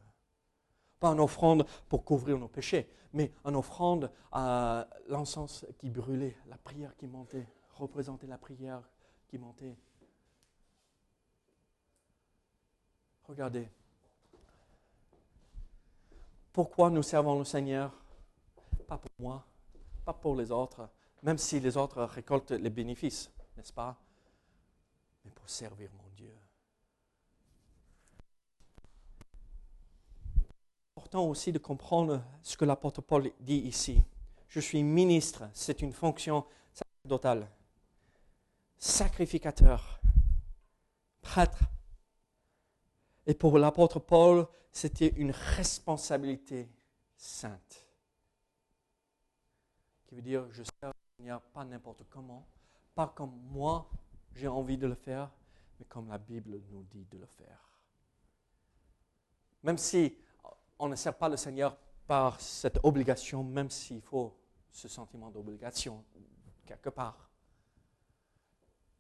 Pas 1.00 1.14
une 1.14 1.22
offrande 1.22 1.66
pour 1.88 2.04
couvrir 2.04 2.38
nos 2.38 2.50
péchés, 2.50 2.92
mais 3.14 3.32
une 3.46 3.56
offrande 3.56 4.12
à 4.34 4.90
l'encens 5.08 5.66
qui 5.78 5.90
brûlait, 5.90 6.36
la 6.48 6.58
prière 6.58 6.94
qui 6.98 7.08
montait, 7.08 7.48
représenter 7.76 8.28
la 8.28 8.38
prière 8.38 8.82
qui 9.30 9.38
montait. 9.38 9.78
Regardez. 13.30 13.70
Pourquoi 16.52 16.90
nous 16.90 17.04
servons 17.04 17.40
le 17.40 17.46
Seigneur 17.46 17.94
Pas 18.90 18.98
pour 18.98 19.12
moi, 19.20 19.46
pour 20.14 20.36
les 20.36 20.52
autres, 20.52 20.90
même 21.24 21.38
si 21.38 21.60
les 21.60 21.78
autres 21.78 22.04
récoltent 22.04 22.52
les 22.52 22.70
bénéfices, 22.70 23.32
n'est-ce 23.58 23.74
pas? 23.74 23.98
Mais 25.26 25.32
pour 25.32 25.50
servir 25.50 25.90
mon 25.94 26.10
Dieu. 26.16 26.34
Important 30.96 31.26
aussi 31.26 31.52
de 31.52 31.60
comprendre 31.60 32.24
ce 32.42 32.58
que 32.58 32.66
l'apôtre 32.66 33.02
Paul 33.02 33.32
dit 33.40 33.60
ici. 33.60 34.02
Je 34.48 34.60
suis 34.60 34.84
ministre, 34.84 35.50
c'est 35.54 35.82
une 35.82 35.94
fonction 35.94 36.46
sacerdotale. 36.74 37.50
Sacrificateur, 38.78 40.00
prêtre. 41.22 41.64
Et 43.28 43.34
pour 43.34 43.58
l'apôtre 43.60 44.00
Paul, 44.00 44.48
c'était 44.72 45.14
une 45.18 45.32
responsabilité 45.32 46.70
sainte 47.16 47.89
qui 50.10 50.16
veut 50.16 50.22
dire 50.24 50.52
je 50.52 50.64
sers 50.64 50.90
le 50.90 50.94
Seigneur 51.18 51.42
pas 51.42 51.64
n'importe 51.64 52.04
comment, 52.10 52.48
pas 52.96 53.14
comme 53.16 53.40
moi 53.52 53.88
j'ai 54.34 54.48
envie 54.48 54.78
de 54.78 54.88
le 54.88 54.96
faire, 54.96 55.30
mais 55.80 55.86
comme 55.86 56.10
la 56.10 56.18
Bible 56.18 56.60
nous 56.72 56.84
dit 56.84 57.06
de 57.12 57.20
le 57.20 57.28
faire. 57.28 57.70
Même 59.62 59.78
si 59.78 60.18
on 60.80 60.88
ne 60.88 60.96
sert 60.96 61.16
pas 61.16 61.30
le 61.30 61.38
Seigneur 61.38 61.78
par 62.08 62.42
cette 62.42 62.80
obligation, 62.84 63.44
même 63.44 63.70
s'il 63.70 64.02
faut 64.02 64.36
ce 64.72 64.88
sentiment 64.88 65.30
d'obligation 65.30 66.04
quelque 66.66 66.90
part. 66.90 67.30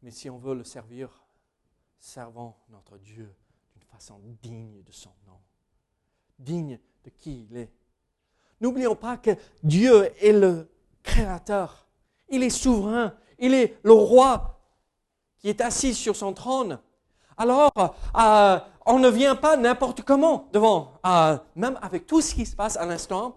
Mais 0.03 0.11
si 0.11 0.29
on 0.29 0.37
veut 0.37 0.53
le 0.53 0.63
servir, 0.63 1.09
servons 1.97 2.53
notre 2.69 2.97
Dieu 2.99 3.33
d'une 3.73 3.83
façon 3.83 4.19
digne 4.41 4.83
de 4.83 4.91
son 4.91 5.13
nom, 5.25 5.39
digne 6.37 6.79
de 7.03 7.09
qui 7.09 7.47
il 7.49 7.57
est. 7.57 7.71
N'oublions 8.61 8.95
pas 8.95 9.17
que 9.17 9.31
Dieu 9.63 10.11
est 10.23 10.33
le 10.33 10.69
créateur. 11.03 11.87
Il 12.29 12.43
est 12.43 12.49
souverain. 12.49 13.13
Il 13.39 13.53
est 13.53 13.77
le 13.83 13.93
roi 13.93 14.59
qui 15.39 15.49
est 15.49 15.61
assis 15.61 15.93
sur 15.93 16.15
son 16.15 16.33
trône. 16.33 16.79
Alors, 17.37 17.71
euh, 18.17 18.59
on 18.85 18.99
ne 18.99 19.09
vient 19.09 19.35
pas 19.35 19.55
n'importe 19.55 20.01
comment 20.01 20.47
devant, 20.51 20.93
euh, 21.05 21.37
même 21.55 21.79
avec 21.81 22.05
tout 22.05 22.19
ce 22.19 22.35
qui 22.35 22.45
se 22.45 22.55
passe 22.55 22.75
à 22.75 22.85
l'instant. 22.85 23.35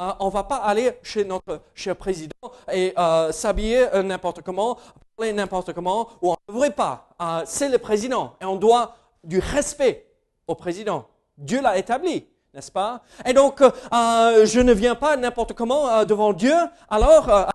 Euh, 0.00 0.12
on 0.18 0.26
ne 0.26 0.30
va 0.30 0.44
pas 0.44 0.56
aller 0.56 0.98
chez 1.02 1.24
notre 1.24 1.60
cher 1.74 1.94
président 1.94 2.32
et 2.72 2.94
s'habiller 3.30 3.86
n'importe 4.02 4.40
comment, 4.42 4.78
parler 5.16 5.32
n'importe 5.32 5.72
comment, 5.74 6.08
ou 6.22 6.30
on 6.30 6.36
ne 6.48 6.54
devrait 6.54 6.74
pas. 6.74 7.10
C'est 7.44 7.68
le 7.68 7.78
président 7.78 8.34
et 8.40 8.46
on 8.46 8.56
doit 8.56 8.96
du 9.22 9.38
respect 9.38 10.06
au 10.46 10.54
président. 10.54 11.06
Dieu 11.36 11.60
l'a 11.60 11.76
établi 11.76 12.26
n'est-ce 12.54 12.70
pas? 12.70 13.02
Et 13.26 13.32
donc, 13.32 13.60
euh, 13.60 13.70
euh, 13.92 14.46
je 14.46 14.60
ne 14.60 14.72
viens 14.72 14.94
pas 14.94 15.16
n'importe 15.16 15.54
comment 15.54 15.88
euh, 15.88 16.04
devant 16.04 16.32
Dieu, 16.32 16.54
alors, 16.88 17.50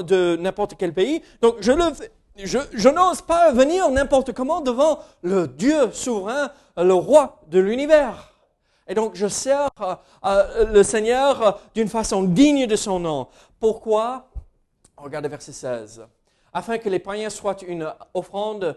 de 0.00 0.36
n'importe 0.36 0.74
quel 0.76 0.92
pays. 0.92 1.22
Donc, 1.40 1.56
je, 1.60 2.88
n'ose 2.88 3.22
pas 3.22 3.52
venir 3.52 3.88
n'importe 3.90 4.32
comment 4.32 4.60
devant 4.60 4.98
le 5.22 5.46
Dieu 5.46 5.92
souverain, 5.92 6.50
le 6.76 6.94
roi 6.94 7.40
de 7.48 7.60
l'univers. 7.60 8.32
Et 8.88 8.94
donc, 8.94 9.14
je 9.14 9.28
sers 9.28 9.70
le 10.24 10.82
Seigneur 10.82 11.60
d'une 11.74 11.88
façon 11.88 12.24
digne 12.24 12.66
de 12.66 12.76
son 12.76 12.98
nom. 12.98 13.28
Pourquoi? 13.60 14.28
Regardez 14.96 15.28
verset 15.28 15.52
16. 15.52 16.04
Afin 16.52 16.78
que 16.78 16.88
les 16.88 16.98
païens 16.98 17.30
soient 17.30 17.60
une 17.62 17.88
offrande 18.14 18.76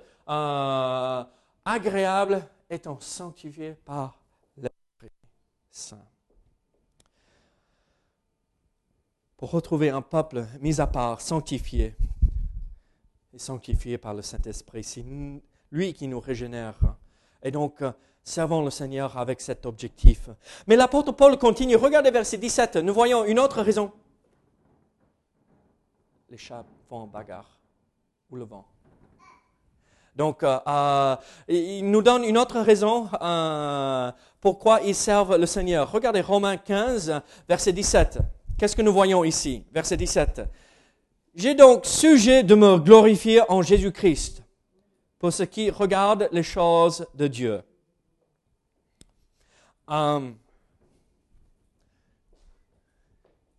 agréable, 1.65 2.41
étant 2.69 2.97
sanctifiés 2.99 3.75
par 3.85 4.13
pour 9.37 9.51
retrouver 9.51 9.89
un 9.89 10.01
peuple 10.01 10.45
mis 10.61 10.79
à 10.79 10.87
part, 10.87 11.21
sanctifié, 11.21 11.95
et 13.33 13.39
sanctifié 13.39 13.97
par 13.97 14.13
le 14.13 14.21
Saint-Esprit. 14.21 14.83
C'est 14.83 15.05
lui 15.71 15.93
qui 15.93 16.07
nous 16.07 16.19
régénère. 16.19 16.75
Et 17.43 17.51
donc, 17.51 17.81
euh, 17.81 17.91
servons 18.23 18.63
le 18.63 18.71
Seigneur 18.71 19.17
avec 19.17 19.41
cet 19.41 19.65
objectif. 19.65 20.29
Mais 20.67 20.75
l'apôtre 20.75 21.11
Paul 21.11 21.37
continue. 21.37 21.75
Regardez 21.75 22.11
verset 22.11 22.37
17. 22.37 22.77
Nous 22.77 22.93
voyons 22.93 23.25
une 23.25 23.39
autre 23.39 23.61
raison. 23.61 23.91
Les 26.29 26.37
chats 26.37 26.65
font 26.87 27.07
bagarre 27.07 27.59
ou 28.31 28.37
le 28.37 28.45
vent. 28.45 28.65
Donc, 30.15 30.43
euh, 30.43 30.57
euh, 30.67 31.15
il 31.49 31.89
nous 31.91 32.01
donne 32.01 32.23
une 32.23 32.37
autre 32.37 32.59
raison 32.61 33.09
euh, 33.21 34.11
pourquoi 34.39 34.79
ils 34.81 34.95
servent 34.95 35.35
le 35.35 35.45
Seigneur. 35.45 35.91
Regardez 35.91 36.21
Romains 36.21 36.55
15, 36.57 37.21
verset 37.49 37.73
17. 37.73 38.19
Qu'est-ce 38.57 38.75
que 38.75 38.81
nous 38.81 38.93
voyons 38.93 39.25
ici? 39.25 39.65
Verset 39.73 39.97
17. 39.97 40.43
J'ai 41.35 41.53
donc 41.53 41.85
sujet 41.85 42.43
de 42.43 42.55
me 42.55 42.77
glorifier 42.77 43.41
en 43.51 43.61
Jésus-Christ 43.61 44.41
pour 45.19 45.33
ce 45.33 45.43
qui 45.43 45.69
regarde 45.69 46.29
les 46.31 46.43
choses 46.43 47.05
de 47.13 47.27
Dieu. 47.27 47.61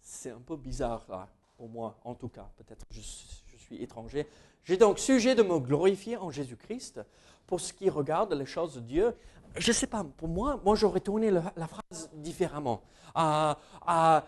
C'est 0.01 0.31
un 0.31 0.41
peu 0.41 0.57
bizarre 0.57 1.05
là, 1.11 1.29
pour 1.59 1.69
moi, 1.69 1.99
en 2.03 2.15
tout 2.15 2.29
cas. 2.29 2.49
Peut-être 2.57 2.87
je, 2.91 3.01
je 3.01 3.57
suis 3.59 3.83
étranger. 3.83 4.27
J'ai 4.67 4.77
donc 4.77 4.99
sujet 4.99 5.37
de 5.37 5.45
me 5.45 5.61
glorifier 5.61 6.17
en 6.17 6.33
Jésus-Christ 6.33 7.01
pour 7.47 7.61
ce 7.61 7.73
qui 7.73 7.89
regarde 7.89 8.33
les 8.33 8.47
choses 8.47 8.75
de 8.75 8.81
Dieu. 8.81 9.15
Je 9.55 9.71
ne 9.71 9.73
sais 9.73 9.87
pas, 9.87 10.05
pour 10.17 10.27
moi, 10.27 10.61
moi 10.65 10.75
j'aurais 10.75 10.99
tourné 10.99 11.31
la, 11.31 11.69
phrase 11.69 12.11
différemment. 12.15 12.83
Euh, 13.17 13.55
euh, 13.89 14.21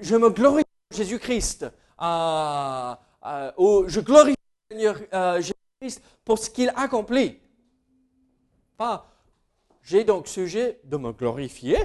je 0.00 0.16
me 0.16 0.30
glorifie 0.30 0.64
en 0.90 0.96
Jésus-Christ. 0.96 1.66
Euh, 2.00 2.94
ou 3.58 3.84
je 3.88 4.00
glorifie 4.00 4.36
Seigneur 4.70 4.96
Jésus-Christ 5.36 6.02
pour 6.24 6.38
ce 6.38 6.48
qu'il 6.48 6.72
accomplit. 6.74 7.38
Pas, 8.78 9.06
j'ai 9.82 10.02
donc 10.02 10.28
sujet 10.28 10.80
de 10.84 10.96
me 10.96 11.12
glorifier 11.12 11.76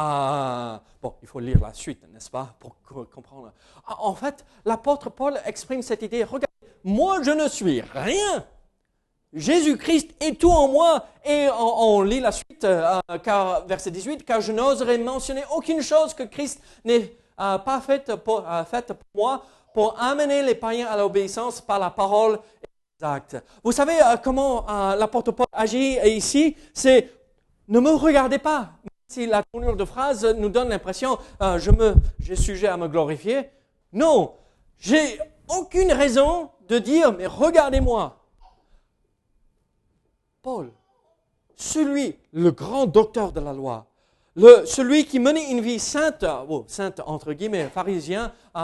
ah, 0.00 0.80
bon, 1.02 1.14
il 1.22 1.26
faut 1.26 1.40
lire 1.40 1.58
la 1.60 1.72
suite, 1.72 2.00
n'est-ce 2.12 2.30
pas, 2.30 2.54
pour 2.60 2.76
comprendre. 3.12 3.52
Ah, 3.84 3.96
en 3.98 4.14
fait, 4.14 4.44
l'apôtre 4.64 5.10
Paul 5.10 5.40
exprime 5.44 5.82
cette 5.82 6.02
idée. 6.02 6.22
Regardez, 6.22 6.46
moi 6.84 7.20
je 7.24 7.32
ne 7.32 7.48
suis 7.48 7.80
rien. 7.80 8.44
Jésus-Christ 9.32 10.14
est 10.20 10.40
tout 10.40 10.52
en 10.52 10.68
moi. 10.68 11.04
Et 11.24 11.48
on, 11.58 12.02
lit 12.02 12.20
la 12.20 12.30
suite, 12.30 12.62
euh, 12.62 13.00
car, 13.24 13.66
verset 13.66 13.90
18, 13.90 14.24
car 14.24 14.40
je 14.40 14.52
n'oserais 14.52 14.98
mentionner 14.98 15.42
aucune 15.52 15.82
chose 15.82 16.14
que 16.14 16.22
Christ 16.22 16.62
n'ait 16.84 17.16
euh, 17.40 17.58
pas 17.58 17.80
faite 17.80 18.14
pour, 18.14 18.48
euh, 18.48 18.64
faite 18.66 18.92
pour 18.92 19.20
moi, 19.20 19.42
pour 19.74 20.00
amener 20.00 20.44
les 20.44 20.54
païens 20.54 20.86
à 20.86 20.96
l'obéissance 20.96 21.60
par 21.60 21.80
la 21.80 21.90
parole 21.90 22.38
exacte. 22.94 23.36
Vous 23.64 23.72
savez 23.72 23.98
comment 24.22 24.64
l'apôtre 24.96 25.32
Paul 25.32 25.46
agit 25.52 25.98
ici? 26.04 26.56
C'est 26.72 27.18
ne 27.68 27.80
me 27.80 27.90
regardez 27.90 28.38
pas, 28.38 28.70
si 29.08 29.26
la 29.26 29.42
tournure 29.42 29.76
de 29.76 29.86
phrase 29.86 30.24
nous 30.36 30.50
donne 30.50 30.68
l'impression, 30.68 31.18
euh, 31.40 31.58
je 31.58 31.70
me, 31.70 31.94
j'ai 32.18 32.36
sujet 32.36 32.68
à 32.68 32.76
me 32.76 32.88
glorifier. 32.88 33.48
Non, 33.94 34.34
j'ai 34.78 35.18
aucune 35.48 35.92
raison 35.92 36.50
de 36.68 36.78
dire, 36.78 37.12
mais 37.14 37.26
regardez-moi. 37.26 38.18
Paul, 40.42 40.70
celui, 41.56 42.16
le 42.32 42.50
grand 42.50 42.84
docteur 42.84 43.32
de 43.32 43.40
la 43.40 43.54
loi, 43.54 43.86
le, 44.36 44.66
celui 44.66 45.06
qui 45.06 45.18
menait 45.18 45.50
une 45.50 45.60
vie 45.60 45.80
sainte, 45.80 46.26
oh, 46.48 46.64
sainte 46.68 47.00
entre 47.06 47.32
guillemets, 47.32 47.70
pharisien, 47.70 48.26
euh, 48.26 48.60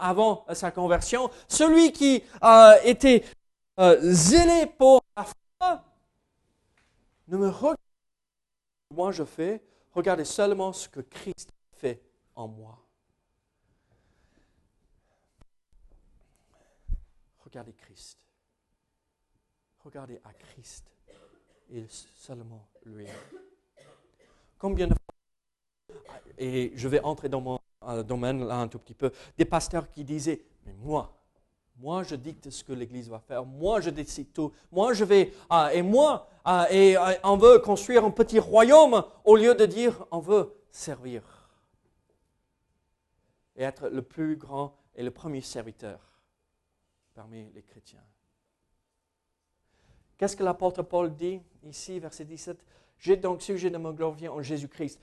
avant 0.00 0.46
sa 0.52 0.70
conversion, 0.70 1.28
celui 1.48 1.90
qui 1.90 2.22
euh, 2.44 2.74
était 2.84 3.24
zélé 4.00 4.66
pour 4.66 5.02
la 5.16 5.24
foi, 5.24 5.82
ne 7.26 7.36
me 7.36 7.48
regarde 7.48 7.78
moi 8.94 9.12
je 9.12 9.24
fais, 9.24 9.62
Regardez 9.94 10.24
seulement 10.24 10.72
ce 10.72 10.88
que 10.88 11.00
Christ 11.00 11.52
fait 11.72 12.02
en 12.34 12.48
moi. 12.48 12.78
Regardez 17.44 17.72
Christ. 17.72 18.18
Regardez 19.84 20.20
à 20.24 20.32
Christ 20.34 20.90
et 21.70 21.86
seulement 21.88 22.68
lui. 22.84 23.06
Combien 24.58 24.88
de 24.88 24.94
fois, 24.94 26.20
et 26.36 26.72
je 26.74 26.88
vais 26.88 27.00
entrer 27.00 27.28
dans 27.28 27.40
mon 27.40 27.58
euh, 27.84 28.02
domaine 28.02 28.46
là 28.46 28.56
un 28.56 28.68
tout 28.68 28.78
petit 28.78 28.94
peu, 28.94 29.12
des 29.36 29.44
pasteurs 29.44 29.90
qui 29.90 30.04
disaient, 30.04 30.44
mais 30.66 30.72
moi, 30.74 31.17
moi, 31.78 32.02
je 32.02 32.16
dicte 32.16 32.50
ce 32.50 32.64
que 32.64 32.72
l'Église 32.72 33.08
va 33.08 33.20
faire. 33.20 33.44
Moi, 33.44 33.80
je 33.80 33.90
décide 33.90 34.32
tout. 34.32 34.52
Moi, 34.72 34.94
je 34.94 35.04
vais. 35.04 35.32
Ah, 35.48 35.70
et 35.72 35.82
moi, 35.82 36.28
ah, 36.44 36.66
et 36.70 36.96
ah, 36.96 37.14
on 37.22 37.36
veut 37.36 37.58
construire 37.60 38.04
un 38.04 38.10
petit 38.10 38.38
royaume 38.38 39.04
au 39.24 39.36
lieu 39.36 39.54
de 39.54 39.64
dire 39.64 40.04
on 40.10 40.18
veut 40.18 40.54
servir 40.70 41.22
et 43.54 43.62
être 43.62 43.88
le 43.88 44.02
plus 44.02 44.36
grand 44.36 44.76
et 44.94 45.02
le 45.02 45.10
premier 45.10 45.40
serviteur 45.40 46.00
parmi 47.14 47.50
les 47.52 47.62
chrétiens. 47.62 48.04
Qu'est-ce 50.16 50.36
que 50.36 50.42
l'apôtre 50.42 50.82
Paul 50.82 51.14
dit 51.14 51.40
ici, 51.62 52.00
verset 52.00 52.24
17 52.24 52.64
J'ai 52.98 53.16
donc 53.16 53.42
sujet 53.42 53.70
de 53.70 53.78
me 53.78 53.92
glorifier 53.92 54.28
en 54.28 54.42
Jésus-Christ. 54.42 55.00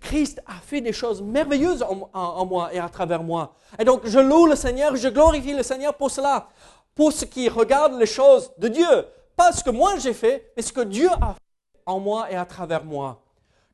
Christ 0.00 0.42
a 0.46 0.54
fait 0.54 0.80
des 0.80 0.92
choses 0.92 1.22
merveilleuses 1.22 1.84
en, 2.12 2.46
moi 2.46 2.72
et 2.72 2.78
à 2.78 2.88
travers 2.88 3.22
moi. 3.22 3.54
Et 3.78 3.84
donc, 3.84 4.02
je 4.04 4.18
loue 4.18 4.46
le 4.46 4.56
Seigneur, 4.56 4.96
je 4.96 5.08
glorifie 5.08 5.54
le 5.54 5.62
Seigneur 5.62 5.94
pour 5.94 6.10
cela, 6.10 6.48
pour 6.94 7.12
ce 7.12 7.24
qui 7.24 7.48
regarde 7.48 7.94
les 7.94 8.06
choses 8.06 8.52
de 8.58 8.68
Dieu. 8.68 9.06
Pas 9.36 9.52
ce 9.52 9.62
que 9.62 9.70
moi 9.70 9.96
j'ai 9.98 10.14
fait, 10.14 10.52
mais 10.56 10.62
ce 10.62 10.72
que 10.72 10.80
Dieu 10.80 11.08
a 11.20 11.34
fait 11.34 11.80
en 11.86 12.00
moi 12.00 12.30
et 12.30 12.36
à 12.36 12.44
travers 12.44 12.84
moi. 12.84 13.22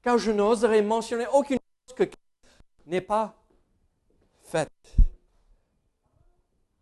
Car 0.02 0.18
je 0.18 0.30
n'oserais 0.30 0.82
mentionner 0.82 1.26
aucune 1.32 1.58
chose 1.58 1.96
que 1.96 2.04
Christ 2.04 2.16
n'est 2.86 3.00
pas 3.00 3.34
faite 4.44 4.68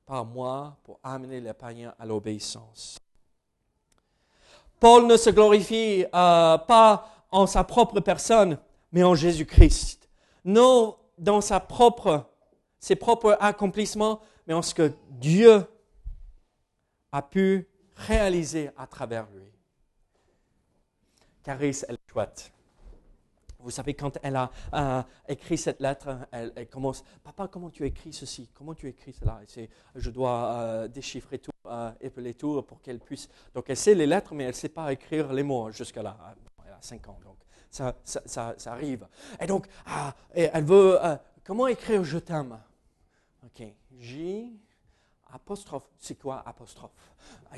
par 0.06 0.24
moi 0.24 0.76
pour 0.84 0.98
amener 1.02 1.40
les 1.40 1.52
païens 1.52 1.94
à 1.98 2.06
l'obéissance. 2.06 2.98
Paul 4.80 5.06
ne 5.06 5.16
se 5.16 5.30
glorifie 5.30 6.04
euh, 6.14 6.58
pas 6.58 7.08
en 7.30 7.46
sa 7.46 7.64
propre 7.64 8.00
personne, 8.00 8.58
mais 8.92 9.02
en 9.02 9.14
Jésus-Christ. 9.14 10.08
Non 10.44 10.96
dans 11.18 11.40
sa 11.40 11.60
propre, 11.60 12.30
ses 12.78 12.96
propres 12.96 13.36
accomplissements, 13.40 14.20
mais 14.46 14.54
en 14.54 14.62
ce 14.62 14.74
que 14.74 14.92
Dieu 15.10 15.64
a 17.12 17.22
pu 17.22 17.68
réaliser 17.96 18.70
à 18.76 18.86
travers 18.86 19.26
lui. 19.34 19.50
Caris, 21.42 21.82
elle 21.88 21.96
est 21.96 22.10
chouette. 22.12 22.52
Vous 23.60 23.72
savez, 23.72 23.94
quand 23.94 24.16
elle 24.22 24.36
a 24.36 24.52
euh, 24.72 25.02
écrit 25.26 25.58
cette 25.58 25.80
lettre, 25.80 26.16
elle, 26.30 26.68
commence 26.70 27.02
Papa, 27.24 27.48
comment 27.48 27.70
tu 27.70 27.84
écris 27.84 28.12
ceci? 28.12 28.48
Comment 28.54 28.72
tu 28.72 28.86
écris 28.86 29.12
cela 29.12 29.40
Je 29.96 30.10
dois 30.10 30.52
euh, 30.52 30.88
déchiffrer 30.88 31.38
tout, 31.38 31.50
euh, 31.66 31.90
épeler 32.00 32.34
tout 32.34 32.62
pour 32.62 32.80
qu'elle 32.80 33.00
puisse. 33.00 33.28
Donc, 33.54 33.64
elle 33.68 33.76
sait 33.76 33.94
les 33.94 34.06
lettres, 34.06 34.32
mais 34.32 34.44
elle 34.44 34.50
ne 34.50 34.54
sait 34.54 34.68
pas 34.68 34.92
écrire 34.92 35.32
les 35.32 35.42
mots 35.42 35.72
jusque-là. 35.72 36.16
Elle 36.64 36.72
a 36.72 36.78
5 36.80 37.08
ans. 37.08 37.18
Donc 37.24 37.36
ça, 37.70 37.94
ça, 38.04 38.54
ça, 38.56 38.72
arrive. 38.72 39.06
Et 39.40 39.46
donc, 39.46 39.66
ah, 39.86 40.14
elle 40.34 40.64
veut, 40.64 41.04
euh, 41.04 41.16
comment 41.44 41.66
écrire 41.66 42.04
je 42.04 42.18
t'aime? 42.18 42.58
Ok, 43.44 43.66
J, 43.98 44.58
apostrophe, 45.32 45.88
c'est 45.98 46.18
quoi 46.18 46.42
apostrophe? 46.46 46.90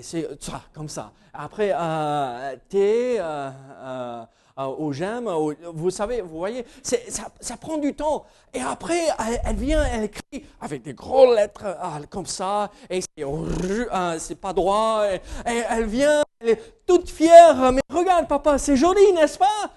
C'est 0.00 0.42
ça, 0.42 0.62
comme 0.72 0.88
ça. 0.88 1.12
Après, 1.32 1.72
euh, 1.74 2.56
T, 2.68 3.16
euh, 3.18 3.50
euh, 3.82 4.24
au 4.56 4.92
j'aime, 4.92 5.28
vous 5.74 5.90
savez, 5.90 6.20
vous 6.20 6.38
voyez, 6.38 6.64
ça, 6.82 7.56
prend 7.56 7.76
du 7.76 7.94
temps. 7.94 8.24
Et 8.54 8.60
après, 8.60 9.08
elle, 9.44 9.56
vient, 9.56 9.84
elle 9.84 10.04
écrit 10.04 10.46
avec 10.60 10.82
des 10.82 10.94
grosses 10.94 11.36
lettres 11.36 11.64
comme 12.08 12.26
ça, 12.26 12.70
et 12.88 13.00
c'est 13.00 14.40
pas 14.40 14.52
droit, 14.52 15.04
et, 15.06 15.20
elle 15.68 15.86
vient, 15.86 16.22
elle 16.40 16.50
est 16.50 16.86
toute 16.86 17.08
fière, 17.10 17.72
mais 17.72 17.82
regarde 17.90 18.28
papa, 18.28 18.58
c'est 18.58 18.76
joli, 18.76 19.12
n'est-ce 19.12 19.38
pas? 19.38 19.70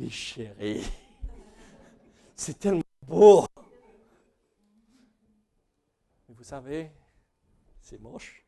Oui, 0.00 0.10
chérie. 0.10 0.82
C'est 2.34 2.58
tellement 2.58 2.82
beau. 3.02 3.46
vous 6.28 6.44
savez, 6.44 6.90
c'est 7.82 8.00
moche, 8.00 8.46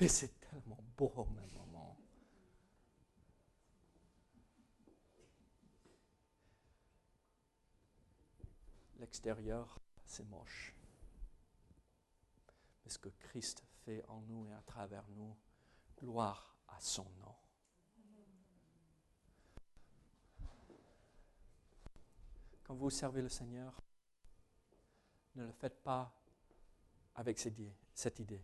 mais 0.00 0.08
c'est 0.08 0.40
tellement 0.40 0.82
beau 0.96 1.12
au 1.14 1.24
même 1.26 1.50
moment. 1.52 1.96
L'extérieur, 8.98 9.78
c'est 10.04 10.28
moche. 10.28 10.74
Mais 12.84 12.90
ce 12.90 12.98
que 12.98 13.10
Christ 13.20 13.62
fait 13.84 14.04
en 14.08 14.20
nous 14.22 14.48
et 14.48 14.52
à 14.52 14.62
travers 14.62 15.06
nous, 15.10 15.36
gloire 15.96 16.56
à 16.66 16.80
son 16.80 17.06
nom. 17.20 17.37
Quand 22.68 22.74
vous 22.74 22.90
servez 22.90 23.22
le 23.22 23.30
Seigneur, 23.30 23.80
ne 25.36 25.46
le 25.46 25.52
faites 25.52 25.82
pas 25.82 26.12
avec 27.14 27.38
cette 27.38 28.18
idée. 28.20 28.42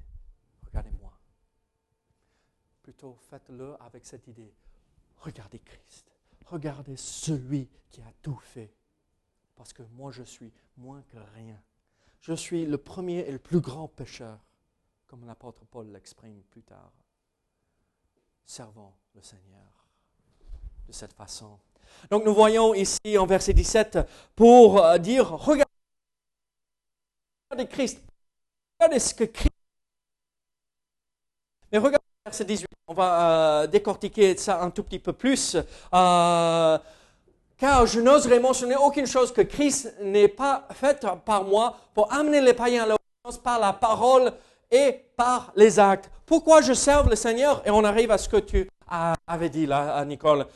Regardez-moi. 0.64 1.12
Plutôt 2.82 3.16
faites-le 3.16 3.76
avec 3.82 4.06
cette 4.06 4.26
idée. 4.26 4.54
Regardez 5.18 5.58
Christ. 5.58 6.10
Regardez 6.46 6.96
celui 6.96 7.68
qui 7.90 8.00
a 8.00 8.12
tout 8.22 8.38
fait. 8.38 8.74
Parce 9.54 9.74
que 9.74 9.82
moi, 9.82 10.10
je 10.10 10.22
suis 10.22 10.52
moins 10.78 11.02
que 11.02 11.18
rien. 11.34 11.62
Je 12.22 12.32
suis 12.32 12.64
le 12.64 12.78
premier 12.78 13.18
et 13.18 13.32
le 13.32 13.38
plus 13.38 13.60
grand 13.60 13.88
pécheur, 13.88 14.42
comme 15.06 15.26
l'apôtre 15.26 15.66
Paul 15.66 15.88
l'exprime 15.92 16.42
plus 16.44 16.62
tard. 16.62 16.94
Servons 18.46 18.94
le 19.14 19.20
Seigneur 19.20 19.83
de 20.86 20.92
cette 20.92 21.12
façon. 21.12 21.58
Donc 22.10 22.24
nous 22.24 22.34
voyons 22.34 22.74
ici 22.74 23.18
en 23.18 23.26
verset 23.26 23.52
17 23.52 23.98
pour 24.34 24.84
euh, 24.84 24.98
dire, 24.98 25.30
regardez 25.30 25.64
Christ, 27.68 28.00
regardez 28.78 28.98
ce 28.98 29.14
que 29.14 29.24
Christ 29.24 29.54
Mais 31.72 31.78
regardez 31.78 32.04
verset 32.24 32.44
18, 32.44 32.66
on 32.86 32.94
va 32.94 33.62
euh, 33.62 33.66
décortiquer 33.66 34.36
ça 34.36 34.62
un 34.62 34.70
tout 34.70 34.82
petit 34.82 34.98
peu 34.98 35.12
plus. 35.12 35.56
Euh, 35.56 36.78
car 37.56 37.86
je 37.86 38.00
n'oserais 38.00 38.40
mentionner 38.40 38.76
aucune 38.76 39.06
chose 39.06 39.32
que 39.32 39.40
Christ 39.40 39.94
n'ait 40.00 40.28
pas 40.28 40.68
faite 40.72 41.06
par 41.24 41.44
moi 41.44 41.76
pour 41.92 42.12
amener 42.12 42.40
les 42.40 42.54
païens 42.54 42.84
à 42.84 42.86
l'obéissance 42.86 43.42
par 43.42 43.58
la 43.58 43.72
parole 43.72 44.32
et 44.70 45.04
par 45.16 45.52
les 45.56 45.78
actes. 45.78 46.10
Pourquoi 46.26 46.60
je 46.60 46.72
serve 46.72 47.10
le 47.10 47.16
Seigneur? 47.16 47.62
Et 47.66 47.70
on 47.70 47.84
arrive 47.84 48.10
à 48.10 48.18
ce 48.18 48.28
que 48.28 48.36
tu 48.36 48.68
avais 49.26 49.48
dit 49.48 49.66
là, 49.66 50.04
Nicole. 50.04 50.46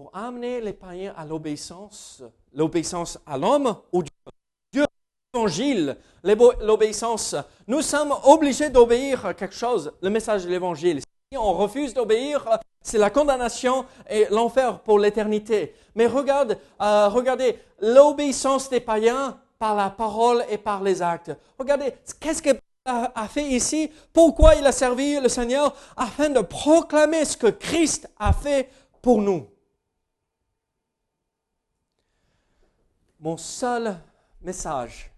Pour 0.00 0.10
amener 0.14 0.62
les 0.62 0.72
païens 0.72 1.12
à 1.14 1.26
l'obéissance, 1.26 2.22
l'obéissance 2.54 3.18
à 3.26 3.36
l'homme 3.36 3.76
ou 3.92 4.02
Dieu. 4.02 4.32
Dieu, 4.72 4.86
l'évangile, 5.34 5.98
l'obéissance. 6.22 7.36
Nous 7.66 7.82
sommes 7.82 8.14
obligés 8.24 8.70
d'obéir 8.70 9.26
à 9.26 9.34
quelque 9.34 9.54
chose, 9.54 9.92
le 10.00 10.08
message 10.08 10.46
de 10.46 10.48
l'évangile. 10.48 11.00
Si 11.00 11.36
on 11.36 11.52
refuse 11.52 11.92
d'obéir, 11.92 12.48
c'est 12.80 12.96
la 12.96 13.10
condamnation 13.10 13.84
et 14.08 14.24
l'enfer 14.30 14.80
pour 14.80 14.98
l'éternité. 14.98 15.74
Mais 15.94 16.06
regarde, 16.06 16.56
euh, 16.80 17.08
regardez, 17.08 17.58
l'obéissance 17.80 18.70
des 18.70 18.80
païens 18.80 19.38
par 19.58 19.74
la 19.74 19.90
parole 19.90 20.46
et 20.48 20.56
par 20.56 20.82
les 20.82 21.02
actes. 21.02 21.32
Regardez, 21.58 21.92
qu'est-ce 22.18 22.40
qu'il 22.40 22.58
a 22.86 23.28
fait 23.28 23.48
ici? 23.48 23.90
Pourquoi 24.14 24.54
il 24.54 24.66
a 24.66 24.72
servi 24.72 25.20
le 25.20 25.28
Seigneur? 25.28 25.74
Afin 25.94 26.30
de 26.30 26.40
proclamer 26.40 27.26
ce 27.26 27.36
que 27.36 27.48
Christ 27.48 28.08
a 28.18 28.32
fait 28.32 28.70
pour 29.02 29.20
nous. 29.20 29.49
Mon 33.20 33.36
seul 33.36 34.00
message 34.40 35.12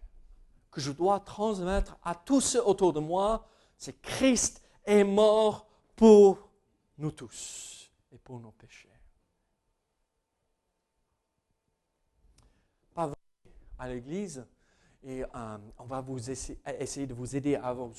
que 0.72 0.80
je 0.80 0.90
dois 0.90 1.20
transmettre 1.20 1.96
à 2.02 2.16
tous 2.16 2.40
ceux 2.40 2.66
autour 2.66 2.92
de 2.92 2.98
moi, 2.98 3.46
c'est 3.78 4.00
Christ 4.02 4.60
est 4.84 5.04
mort 5.04 5.68
pour 5.94 6.50
nous 6.98 7.12
tous 7.12 7.92
et 8.10 8.18
pour 8.18 8.40
nos 8.40 8.50
péchés. 8.50 8.88
Pas 12.92 13.12
à 13.78 13.88
l'église 13.88 14.44
et 15.04 15.22
euh, 15.22 15.58
on 15.78 15.84
va 15.84 16.00
vous 16.00 16.30
essayer, 16.30 17.06
de 17.06 17.14
vous 17.14 17.36
aider 17.36 17.54
à 17.54 17.72
vous, 17.72 17.92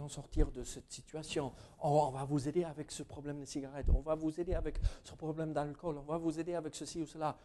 en 0.00 0.08
sortir 0.08 0.50
de 0.50 0.64
cette 0.64 0.90
situation. 0.90 1.52
On, 1.80 2.10
va 2.10 2.24
vous 2.24 2.48
aider 2.48 2.64
avec 2.64 2.90
ce 2.90 3.02
problème 3.02 3.40
de 3.40 3.44
cigarettes. 3.44 3.88
On 3.94 4.00
va 4.00 4.14
vous 4.14 4.40
aider 4.40 4.54
avec 4.54 4.80
ce 5.04 5.14
problème 5.14 5.52
d'alcool. 5.52 5.98
On 5.98 6.02
va 6.02 6.18
vous 6.18 6.38
aider 6.38 6.54
avec 6.54 6.74
ceci 6.74 7.00
ou 7.00 7.06
cela. 7.06 7.36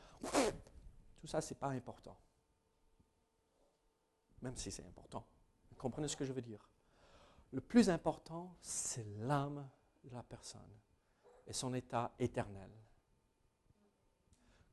Tout 1.19 1.27
ça, 1.27 1.41
ce 1.41 1.53
n'est 1.53 1.59
pas 1.59 1.69
important. 1.69 2.17
Même 4.41 4.55
si 4.55 4.71
c'est 4.71 4.85
important. 4.85 5.25
Vous 5.69 5.75
comprenez 5.77 6.07
ce 6.07 6.15
que 6.15 6.25
je 6.25 6.33
veux 6.33 6.41
dire? 6.41 6.69
Le 7.51 7.61
plus 7.61 7.89
important, 7.89 8.55
c'est 8.61 9.05
l'âme 9.19 9.67
de 10.03 10.13
la 10.13 10.23
personne 10.23 10.61
et 11.47 11.53
son 11.53 11.73
état 11.73 12.11
éternel. 12.19 12.69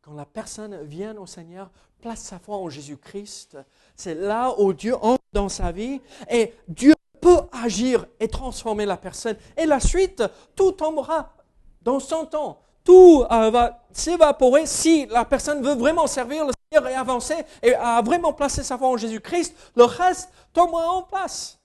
Quand 0.02 0.12
la 0.12 0.26
personne 0.26 0.82
vient 0.82 1.16
au 1.16 1.26
Seigneur, 1.26 1.70
place 2.00 2.20
sa 2.20 2.38
foi 2.38 2.58
en 2.58 2.68
Jésus-Christ, 2.68 3.56
c'est 3.96 4.14
là 4.14 4.54
où 4.60 4.74
Dieu 4.74 4.94
entre 4.96 5.24
dans 5.32 5.48
sa 5.48 5.72
vie 5.72 6.00
et 6.30 6.54
Dieu 6.68 6.94
peut 7.22 7.40
agir 7.52 8.06
et 8.20 8.28
transformer 8.28 8.84
la 8.84 8.98
personne. 8.98 9.36
Et 9.56 9.64
la 9.64 9.80
suite, 9.80 10.22
tout 10.54 10.72
tombera 10.72 11.34
dans 11.80 12.00
son 12.00 12.26
temps. 12.26 12.60
Tout 12.84 13.24
euh, 13.30 13.50
va 13.50 13.82
s'évaporer 13.92 14.66
si 14.66 15.06
la 15.06 15.24
personne 15.24 15.62
veut 15.62 15.74
vraiment 15.74 16.06
servir 16.06 16.46
le 16.46 16.52
Seigneur 16.70 16.90
et 16.90 16.94
avancer 16.94 17.44
et 17.62 17.74
a 17.74 18.02
vraiment 18.02 18.34
placé 18.34 18.62
sa 18.62 18.76
foi 18.76 18.88
en 18.88 18.96
Jésus-Christ. 18.98 19.56
Le 19.74 19.84
reste 19.84 20.30
tombera 20.52 20.90
en 20.90 21.02
place. 21.02 21.58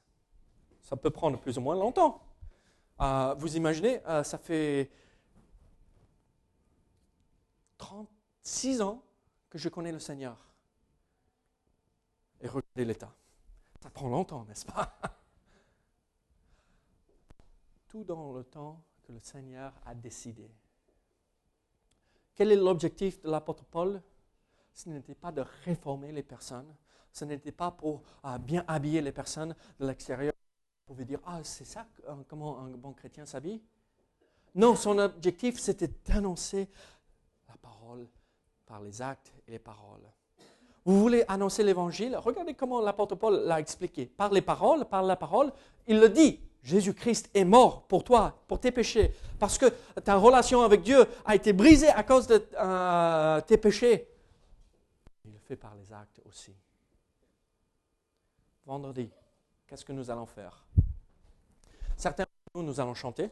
Ça 0.81 0.95
peut 0.95 1.09
prendre 1.09 1.37
plus 1.37 1.57
ou 1.57 1.61
moins 1.61 1.75
longtemps. 1.75 2.21
Euh, 3.01 3.35
vous 3.37 3.55
imaginez, 3.57 4.01
euh, 4.07 4.23
ça 4.23 4.37
fait 4.37 4.89
36 7.77 8.81
ans 8.81 9.03
que 9.49 9.57
je 9.57 9.67
connais 9.67 9.91
le 9.91 9.99
Seigneur. 9.99 10.37
Et 12.41 12.47
regardez 12.47 12.85
l'état. 12.85 13.11
Ça 13.83 13.89
prend 13.89 14.07
longtemps, 14.07 14.45
n'est-ce 14.45 14.65
pas? 14.65 14.97
Tout 17.89 18.03
dans 18.03 18.31
le 18.33 18.43
temps 18.43 18.81
que 19.03 19.11
le 19.11 19.19
Seigneur 19.19 19.73
a 19.85 19.93
décidé. 19.93 20.49
Quel 22.39 22.53
est 22.53 22.55
l'objectif 22.55 23.21
de 23.21 23.29
l'apôtre 23.29 23.65
Paul? 23.65 24.01
Ce 24.71 24.87
n'était 24.87 25.13
pas 25.13 25.29
de 25.29 25.43
réformer 25.65 26.13
les 26.13 26.23
personnes, 26.23 26.73
ce 27.11 27.25
n'était 27.25 27.51
pas 27.51 27.69
pour 27.69 28.01
euh, 28.23 28.37
bien 28.37 28.63
habiller 28.65 29.01
les 29.01 29.11
personnes 29.11 29.53
de 29.77 29.85
l'extérieur 29.85 30.31
pouvez 30.85 31.03
dire, 31.03 31.19
ah, 31.25 31.41
c'est 31.43 31.65
ça 31.65 31.85
euh, 32.07 32.13
comment 32.29 32.61
un 32.61 32.69
bon 32.69 32.93
chrétien 32.93 33.25
s'habille 33.25 33.61
Non, 34.55 34.77
son 34.77 34.97
objectif, 34.99 35.59
c'était 35.59 35.89
d'annoncer 36.05 36.69
la 37.49 37.57
parole 37.57 38.07
par 38.65 38.81
les 38.81 39.01
actes 39.01 39.33
et 39.45 39.51
les 39.51 39.59
paroles. 39.59 40.09
Vous 40.85 40.97
voulez 40.97 41.25
annoncer 41.27 41.61
l'évangile? 41.61 42.15
Regardez 42.15 42.53
comment 42.53 42.79
l'apôtre 42.79 43.15
Paul 43.15 43.43
l'a 43.45 43.59
expliqué. 43.59 44.05
Par 44.05 44.31
les 44.31 44.41
paroles, 44.41 44.85
par 44.85 45.03
la 45.03 45.17
parole, 45.17 45.51
il 45.87 45.99
le 45.99 46.07
dit. 46.07 46.39
Jésus-Christ 46.63 47.29
est 47.33 47.45
mort 47.45 47.83
pour 47.87 48.03
toi, 48.03 48.43
pour 48.47 48.59
tes 48.59 48.71
péchés, 48.71 49.13
parce 49.39 49.57
que 49.57 49.67
ta 50.03 50.15
relation 50.15 50.61
avec 50.61 50.81
Dieu 50.81 51.05
a 51.25 51.35
été 51.35 51.53
brisée 51.53 51.89
à 51.89 52.03
cause 52.03 52.27
de 52.27 52.45
euh, 52.59 53.41
tes 53.41 53.57
péchés. 53.57 54.07
Il 55.25 55.31
le 55.31 55.39
fait 55.39 55.55
par 55.55 55.75
les 55.75 55.91
actes 55.93 56.21
aussi. 56.25 56.53
Vendredi, 58.65 59.09
qu'est-ce 59.67 59.85
que 59.85 59.93
nous 59.93 60.11
allons 60.11 60.25
faire? 60.25 60.65
Certains 61.95 62.23
d'entre 62.23 62.55
nous, 62.55 62.63
nous 62.63 62.79
allons 62.79 62.93
chanter, 62.93 63.31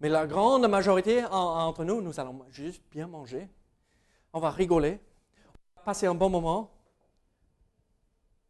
mais 0.00 0.08
la 0.08 0.26
grande 0.26 0.66
majorité 0.68 1.24
entre 1.24 1.84
nous, 1.84 2.00
nous 2.00 2.20
allons 2.20 2.44
juste 2.50 2.82
bien 2.90 3.06
manger. 3.06 3.48
On 4.32 4.40
va 4.40 4.50
rigoler, 4.50 5.00
on 5.74 5.80
va 5.80 5.84
passer 5.84 6.06
un 6.06 6.14
bon 6.14 6.28
moment. 6.28 6.70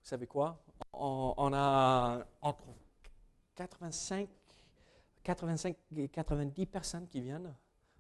Vous 0.03 0.09
savez 0.09 0.27
quoi? 0.27 0.59
On, 0.93 1.53
a 1.55 2.25
entre 2.43 2.65
85, 3.57 4.29
85 5.25 5.77
et 5.97 6.09
90 6.09 6.67
personnes 6.67 7.09
qui 7.09 7.21
viennent 7.21 7.55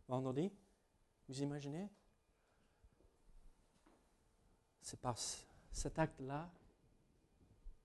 vendredi. 0.06 0.52
Vous 1.28 1.42
imaginez? 1.42 1.90
C'est 4.80 5.00
par 5.00 5.18
cet 5.18 5.98
acte-là 5.98 6.48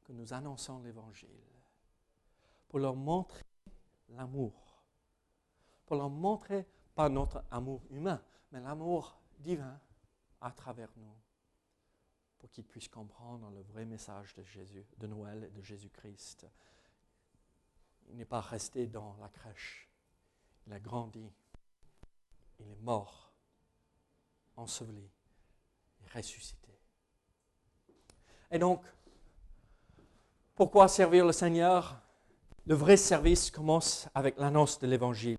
que 0.03 0.11
nous 0.11 0.33
annonçons 0.33 0.79
l'Évangile, 0.81 1.29
pour 2.67 2.79
leur 2.79 2.95
montrer 2.95 3.43
l'amour, 4.09 4.83
pour 5.85 5.95
leur 5.95 6.09
montrer 6.09 6.67
pas 6.93 7.09
notre 7.09 7.43
amour 7.49 7.81
humain, 7.89 8.21
mais 8.51 8.59
l'amour 8.59 9.19
divin 9.39 9.79
à 10.41 10.51
travers 10.51 10.91
nous, 10.97 11.15
pour 12.37 12.49
qu'ils 12.49 12.65
puissent 12.65 12.89
comprendre 12.89 13.49
le 13.49 13.61
vrai 13.61 13.85
message 13.85 14.33
de 14.35 14.43
Jésus, 14.43 14.85
de 14.97 15.07
Noël 15.07 15.45
et 15.45 15.49
de 15.49 15.61
Jésus-Christ. 15.61 16.47
Il 18.11 18.17
n'est 18.17 18.25
pas 18.25 18.41
resté 18.41 18.87
dans 18.87 19.15
la 19.21 19.29
crèche, 19.29 19.89
il 20.67 20.73
a 20.73 20.79
grandi, 20.79 21.31
il 22.59 22.69
est 22.69 22.81
mort, 22.81 23.31
enseveli 24.57 25.09
et 26.03 26.17
ressuscité. 26.17 26.77
Et 28.51 28.59
donc, 28.59 28.83
pourquoi 30.55 30.87
servir 30.87 31.25
le 31.25 31.31
Seigneur? 31.31 31.97
Le 32.67 32.75
vrai 32.75 32.97
service 32.97 33.49
commence 33.49 34.07
avec 34.13 34.37
l'annonce 34.37 34.77
de 34.79 34.87
l'Évangile, 34.87 35.37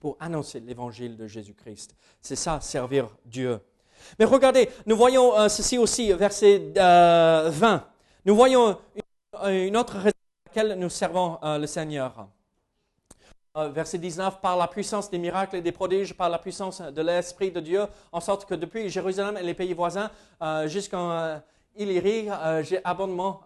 pour 0.00 0.16
annoncer 0.18 0.60
l'Évangile 0.60 1.16
de 1.16 1.26
Jésus-Christ. 1.26 1.94
C'est 2.20 2.36
ça, 2.36 2.60
servir 2.60 3.08
Dieu. 3.24 3.60
Mais 4.18 4.24
regardez, 4.24 4.68
nous 4.86 4.96
voyons 4.96 5.38
euh, 5.38 5.48
ceci 5.48 5.78
aussi, 5.78 6.12
verset 6.12 6.72
20. 6.74 6.76
Euh, 6.76 7.80
nous 8.24 8.34
voyons 8.34 8.78
une, 9.44 9.76
autre 9.76 9.96
raison 9.96 10.16
laquelle 10.56 10.78
nous 10.78 10.88
servons 10.88 11.38
euh, 11.42 11.58
le 11.58 11.66
Seigneur. 11.66 12.28
verset 13.54 13.98
19, 13.98 14.40
par 14.40 14.56
la 14.56 14.68
puissance 14.68 15.10
des 15.10 15.18
miracles 15.18 15.56
et 15.56 15.62
des 15.62 15.72
prodiges, 15.72 16.14
par 16.14 16.28
la 16.28 16.38
puissance 16.38 16.80
de 16.80 17.02
l'Esprit 17.02 17.50
de 17.50 17.60
Dieu, 17.60 17.84
en 18.12 18.20
sorte 18.20 18.46
que 18.46 18.54
depuis 18.54 18.88
Jérusalem 18.88 19.36
et 19.36 19.42
les 19.42 19.54
pays 19.54 19.72
voisins 19.72 20.10
jusqu'en 20.66 21.40
Illyrie, 21.74 22.28
j'ai 22.62 22.80
abondamment 22.84 23.40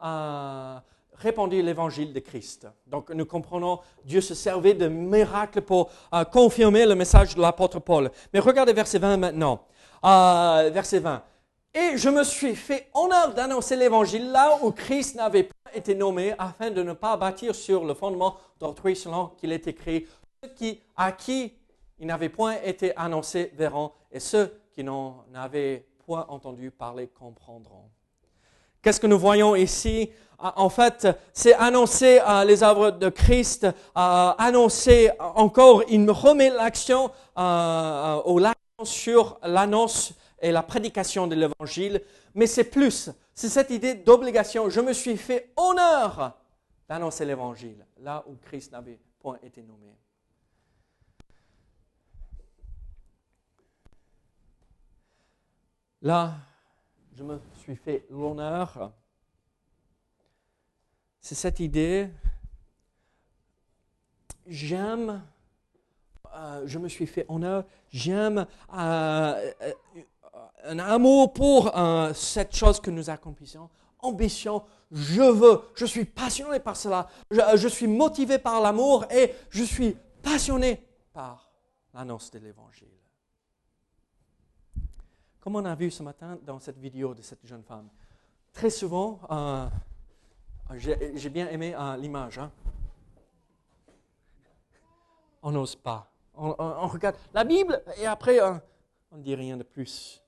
répandu 1.20 1.62
l'évangile 1.62 2.12
de 2.12 2.20
Christ. 2.20 2.66
Donc 2.86 3.10
nous 3.10 3.26
comprenons, 3.26 3.80
Dieu 4.04 4.20
se 4.20 4.34
servait 4.34 4.74
de 4.74 4.88
miracles 4.88 5.60
pour 5.60 5.90
euh, 6.14 6.24
confirmer 6.24 6.86
le 6.86 6.94
message 6.94 7.34
de 7.34 7.40
l'apôtre 7.40 7.78
Paul. 7.78 8.10
Mais 8.32 8.40
regardez 8.40 8.72
verset 8.72 8.98
20 8.98 9.16
maintenant. 9.16 9.66
Euh, 10.04 10.70
verset 10.72 10.98
20. 11.00 11.22
Et 11.72 11.96
je 11.96 12.08
me 12.08 12.24
suis 12.24 12.56
fait 12.56 12.88
honneur 12.94 13.32
d'annoncer 13.32 13.76
l'évangile 13.76 14.32
là 14.32 14.58
où 14.60 14.72
Christ 14.72 15.14
n'avait 15.14 15.44
pas 15.44 15.70
été 15.72 15.94
nommé 15.94 16.34
afin 16.36 16.70
de 16.70 16.82
ne 16.82 16.94
pas 16.94 17.16
bâtir 17.16 17.54
sur 17.54 17.84
le 17.84 17.94
fondement 17.94 18.36
d'autrui 18.58 18.96
selon 18.96 19.28
qu'il 19.36 19.52
est 19.52 19.68
écrit. 19.68 20.06
Ceux 20.42 20.50
qui, 20.50 20.80
à 20.96 21.12
qui 21.12 21.52
il 22.00 22.06
n'avait 22.06 22.28
point 22.28 22.56
été 22.64 22.96
annoncé 22.96 23.52
verront 23.54 23.92
et 24.10 24.18
ceux 24.18 24.52
qui 24.74 24.82
n'en 24.82 25.24
avaient 25.32 25.86
point 26.06 26.26
entendu 26.28 26.72
parler 26.72 27.06
comprendront. 27.06 27.88
Qu'est-ce 28.82 28.98
que 28.98 29.06
nous 29.06 29.18
voyons 29.18 29.54
ici? 29.54 30.10
En 30.38 30.70
fait, 30.70 31.06
c'est 31.32 31.54
annoncer 31.54 32.18
les 32.46 32.64
œuvres 32.64 32.90
de 32.90 33.10
Christ, 33.10 33.68
annoncer 33.94 35.10
encore, 35.18 35.84
il 35.88 36.00
me 36.00 36.12
remet 36.12 36.48
l'action 36.48 37.12
au 37.36 38.38
l'accent 38.38 38.84
sur 38.84 39.38
l'annonce 39.42 40.14
et 40.40 40.52
la 40.52 40.62
prédication 40.62 41.26
de 41.26 41.34
l'évangile, 41.34 42.02
mais 42.34 42.46
c'est 42.46 42.64
plus, 42.64 43.10
c'est 43.34 43.48
cette 43.48 43.70
idée 43.70 43.94
d'obligation. 43.94 44.70
Je 44.70 44.80
me 44.80 44.92
suis 44.92 45.16
fait 45.16 45.52
honneur 45.56 46.36
d'annoncer 46.88 47.24
l'évangile, 47.24 47.86
là 47.98 48.24
où 48.26 48.36
Christ 48.36 48.72
n'avait 48.72 48.98
point 49.20 49.38
été 49.42 49.62
nommé. 49.62 49.96
Là, 56.02 56.34
je 57.14 57.22
me 57.22 57.38
suis 57.56 57.76
fait 57.76 58.06
l'honneur. 58.08 58.92
C'est 61.20 61.34
cette 61.34 61.60
idée, 61.60 62.08
j'aime, 64.46 65.22
euh, 66.34 66.62
je 66.66 66.78
me 66.78 66.88
suis 66.88 67.06
fait 67.06 67.26
honneur, 67.28 67.64
j'aime 67.90 68.46
euh, 68.72 69.52
euh, 69.60 69.72
un 70.64 70.78
amour 70.78 71.32
pour 71.32 71.72
cette 72.14 72.54
chose 72.54 72.80
que 72.80 72.90
nous 72.90 73.10
accomplissons, 73.10 73.68
ambition, 74.00 74.62
je 74.90 75.22
veux, 75.22 75.62
je 75.74 75.86
suis 75.86 76.04
passionné 76.04 76.60
par 76.60 76.76
cela, 76.76 77.08
je 77.30 77.68
suis 77.68 77.86
motivé 77.86 78.38
par 78.38 78.60
l'amour 78.60 79.04
et 79.10 79.34
je 79.50 79.64
suis 79.64 79.96
passionné 80.22 80.86
par 81.12 81.50
l'annonce 81.94 82.30
de 82.30 82.38
l'Évangile. 82.38 82.88
Comme 85.40 85.56
on 85.56 85.64
a 85.64 85.74
vu 85.74 85.90
ce 85.90 86.02
matin 86.02 86.38
dans 86.44 86.58
cette 86.58 86.78
vidéo 86.78 87.14
de 87.14 87.22
cette 87.22 87.44
jeune 87.46 87.62
femme, 87.62 87.88
très 88.52 88.70
souvent, 88.70 89.20
euh, 89.30 89.66
j'ai 90.76 91.30
bien 91.30 91.48
aimé 91.48 91.74
euh, 91.74 91.96
l'image. 91.96 92.38
Hein. 92.38 92.50
On 95.42 95.50
n'ose 95.50 95.76
pas. 95.76 96.12
On, 96.34 96.86
regarde 96.88 97.16
la 97.34 97.44
Bible 97.44 97.82
et 97.98 98.06
après, 98.06 98.40
euh, 98.40 98.54
on 99.10 99.18
ne 99.18 99.22
dit 99.22 99.34
rien 99.34 99.56
de 99.56 99.62
plus. 99.62 100.22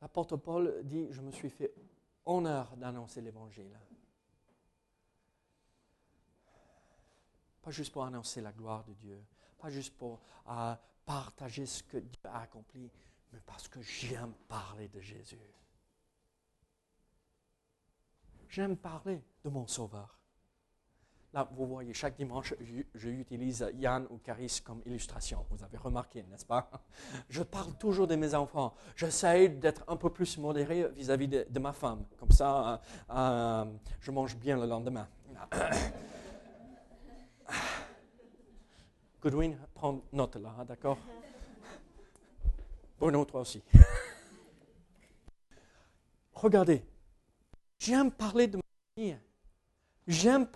L'apôtre 0.00 0.36
Paul 0.36 0.80
dit, 0.84 1.06
je 1.10 1.20
me 1.20 1.30
suis 1.30 1.50
fait 1.50 1.72
honneur 2.26 2.76
d'annoncer 2.76 3.20
l'Évangile. 3.20 3.78
Pas 7.62 7.70
juste 7.70 7.92
pour 7.92 8.04
annoncer 8.04 8.40
la 8.40 8.52
gloire 8.52 8.84
de 8.84 8.92
Dieu, 8.94 9.24
pas 9.58 9.70
juste 9.70 9.96
pour 9.96 10.20
partager 11.04 11.66
ce 11.66 11.82
que 11.84 11.98
Dieu 11.98 12.20
a 12.24 12.40
accompli, 12.40 12.90
mais 13.32 13.40
parce 13.46 13.68
que 13.68 13.80
j'aime 13.80 14.34
parler 14.48 14.88
de 14.88 15.00
Jésus. 15.00 15.38
J'aime 18.48 18.76
parler 18.76 19.22
de 19.44 19.48
mon 19.48 19.66
Sauveur. 19.66 20.18
Là, 21.34 21.48
vous 21.52 21.66
voyez, 21.66 21.94
chaque 21.94 22.16
dimanche, 22.16 22.52
j'utilise 22.94 23.66
Yann 23.76 24.06
ou 24.10 24.18
Caris 24.18 24.60
comme 24.62 24.82
illustration. 24.84 25.46
Vous 25.48 25.64
avez 25.64 25.78
remarqué, 25.78 26.22
n'est-ce 26.24 26.44
pas? 26.44 26.70
Je 27.30 27.42
parle 27.42 27.72
toujours 27.78 28.06
de 28.06 28.16
mes 28.16 28.34
enfants. 28.34 28.74
J'essaie 28.94 29.48
d'être 29.48 29.82
un 29.88 29.96
peu 29.96 30.10
plus 30.10 30.36
modéré 30.36 30.88
vis-à-vis 30.90 31.28
de, 31.28 31.58
ma 31.58 31.72
femme. 31.72 32.04
Comme 32.18 32.32
ça, 32.32 32.74
euh, 32.74 32.76
euh, 33.14 33.64
je 34.00 34.10
mange 34.10 34.36
bien 34.36 34.58
le 34.58 34.66
lendemain. 34.66 35.08
Goodwin, 39.22 39.56
prends 39.72 40.02
note 40.12 40.36
là, 40.36 40.54
hein, 40.58 40.66
d'accord? 40.66 40.98
Bruno, 42.98 43.24
toi 43.24 43.40
aussi. 43.40 43.62
Regardez, 46.34 46.84
j'aime 47.78 48.10
parler 48.10 48.48
de 48.48 48.58
ma 48.58 48.62
famille. 48.94 49.18
J'aime 50.06 50.46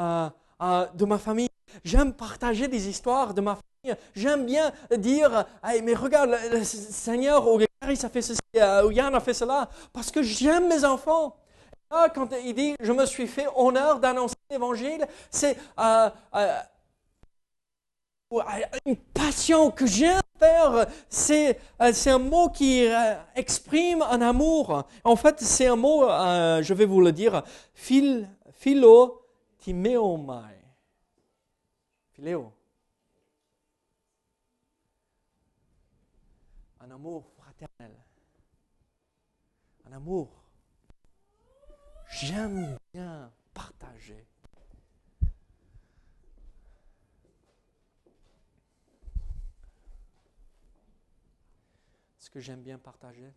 de 0.00 1.04
ma 1.04 1.18
famille. 1.18 1.48
J'aime 1.84 2.12
partager 2.12 2.68
des 2.68 2.88
histoires 2.88 3.34
de 3.34 3.40
ma 3.40 3.56
famille. 3.56 3.96
J'aime 4.14 4.44
bien 4.46 4.72
dire, 4.98 5.46
mais 5.82 5.94
regarde, 5.94 6.36
le, 6.52 6.64
Seigneur, 6.64 7.48
ou 7.48 7.58
Gary 7.58 7.98
a 8.02 8.08
fait 8.08 8.22
ceci, 8.22 8.40
euh, 8.56 8.86
ou 8.86 8.90
Yann 8.90 9.14
a 9.14 9.20
fait 9.20 9.34
cela, 9.34 9.68
parce 9.92 10.10
que 10.10 10.22
j'aime 10.22 10.68
mes 10.68 10.84
enfants. 10.84 11.36
Là, 11.90 12.08
quand 12.08 12.28
il 12.44 12.54
dit, 12.54 12.74
je 12.80 12.92
me 12.92 13.06
suis 13.06 13.26
fait 13.26 13.46
honneur 13.56 13.98
d'annoncer 13.98 14.36
l'évangile, 14.50 15.06
c'est 15.30 15.56
euh, 15.78 16.10
euh, 16.34 16.58
une 18.86 18.96
passion 18.96 19.70
que 19.70 19.86
j'aime 19.86 20.20
faire. 20.38 20.86
C'est, 21.08 21.58
euh, 21.80 21.92
un 22.06 22.18
mot 22.18 22.48
qui 22.48 22.86
euh, 22.86 23.14
exprime 23.34 24.02
un 24.02 24.20
amour. 24.20 24.84
En 25.04 25.16
fait, 25.16 25.36
c'est 25.40 25.66
un 25.66 25.76
mot, 25.76 26.04
euh, 26.04 26.62
je 26.62 26.74
vais 26.74 26.86
vous 26.86 27.00
le 27.00 27.12
dire, 27.12 27.42
phil, 27.74 28.28
philo 28.52 29.19
timeomai. 29.60 30.56
Philéo. 32.12 32.52
Un 36.80 36.90
amour 36.90 37.30
fraternel. 37.36 37.94
Un 39.86 39.92
amour. 39.92 40.42
J'aime 42.08 42.76
bien 42.92 43.32
partager 43.54 44.26
ce 52.30 52.34
que 52.34 52.40
j'aime 52.40 52.62
bien 52.62 52.78
partager, 52.78 53.34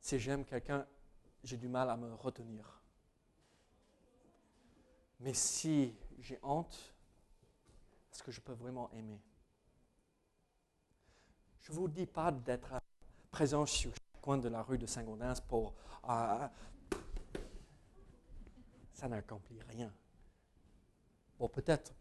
c'est 0.00 0.20
j'aime 0.20 0.44
quelqu'un, 0.44 0.86
j'ai 1.42 1.56
du 1.56 1.66
mal 1.66 1.90
à 1.90 1.96
me 1.96 2.14
retenir. 2.14 2.80
Mais 5.20 5.34
si 5.34 5.94
j'ai 6.20 6.38
honte, 6.42 6.94
est-ce 8.12 8.22
que 8.22 8.30
je 8.30 8.40
peux 8.40 8.52
vraiment 8.52 8.90
aimer? 8.92 9.20
Je 11.60 11.72
ne 11.72 11.76
vous 11.76 11.88
dis 11.88 12.06
pas 12.06 12.30
d'être 12.32 12.80
présent 13.30 13.66
sur 13.66 13.90
le 13.90 14.20
coin 14.20 14.38
de 14.38 14.48
la 14.48 14.62
rue 14.62 14.78
de 14.78 14.86
Saint-Gaudens 14.86 15.40
pour... 15.46 15.74
Euh, 16.08 16.48
ça 18.94 19.08
n'accomplit 19.08 19.60
rien. 19.68 19.92
Bon, 21.38 21.48
peut-être. 21.48 21.94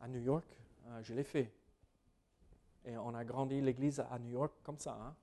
À 0.00 0.08
New 0.08 0.20
York, 0.20 0.46
euh, 0.86 1.02
je 1.02 1.14
l'ai 1.14 1.22
fait. 1.22 1.52
Et 2.84 2.96
on 2.96 3.14
a 3.14 3.24
grandi 3.24 3.60
l'église 3.60 4.00
à 4.00 4.18
New 4.18 4.30
York 4.30 4.52
comme 4.64 4.78
ça. 4.78 4.98
Hein? 5.00 5.14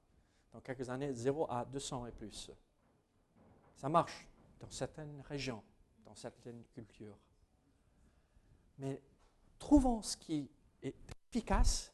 Dans 0.53 0.61
quelques 0.61 0.89
années, 0.89 1.13
0 1.13 1.45
à 1.49 1.65
200 1.65 2.05
et 2.05 2.11
plus. 2.11 2.51
Ça 3.75 3.89
marche 3.89 4.28
dans 4.59 4.69
certaines 4.69 5.21
régions, 5.21 5.63
dans 6.05 6.15
certaines 6.15 6.63
cultures. 6.65 7.17
Mais 8.77 9.01
trouvons 9.57 10.01
ce 10.01 10.17
qui 10.17 10.49
est 10.81 10.95
efficace, 11.29 11.93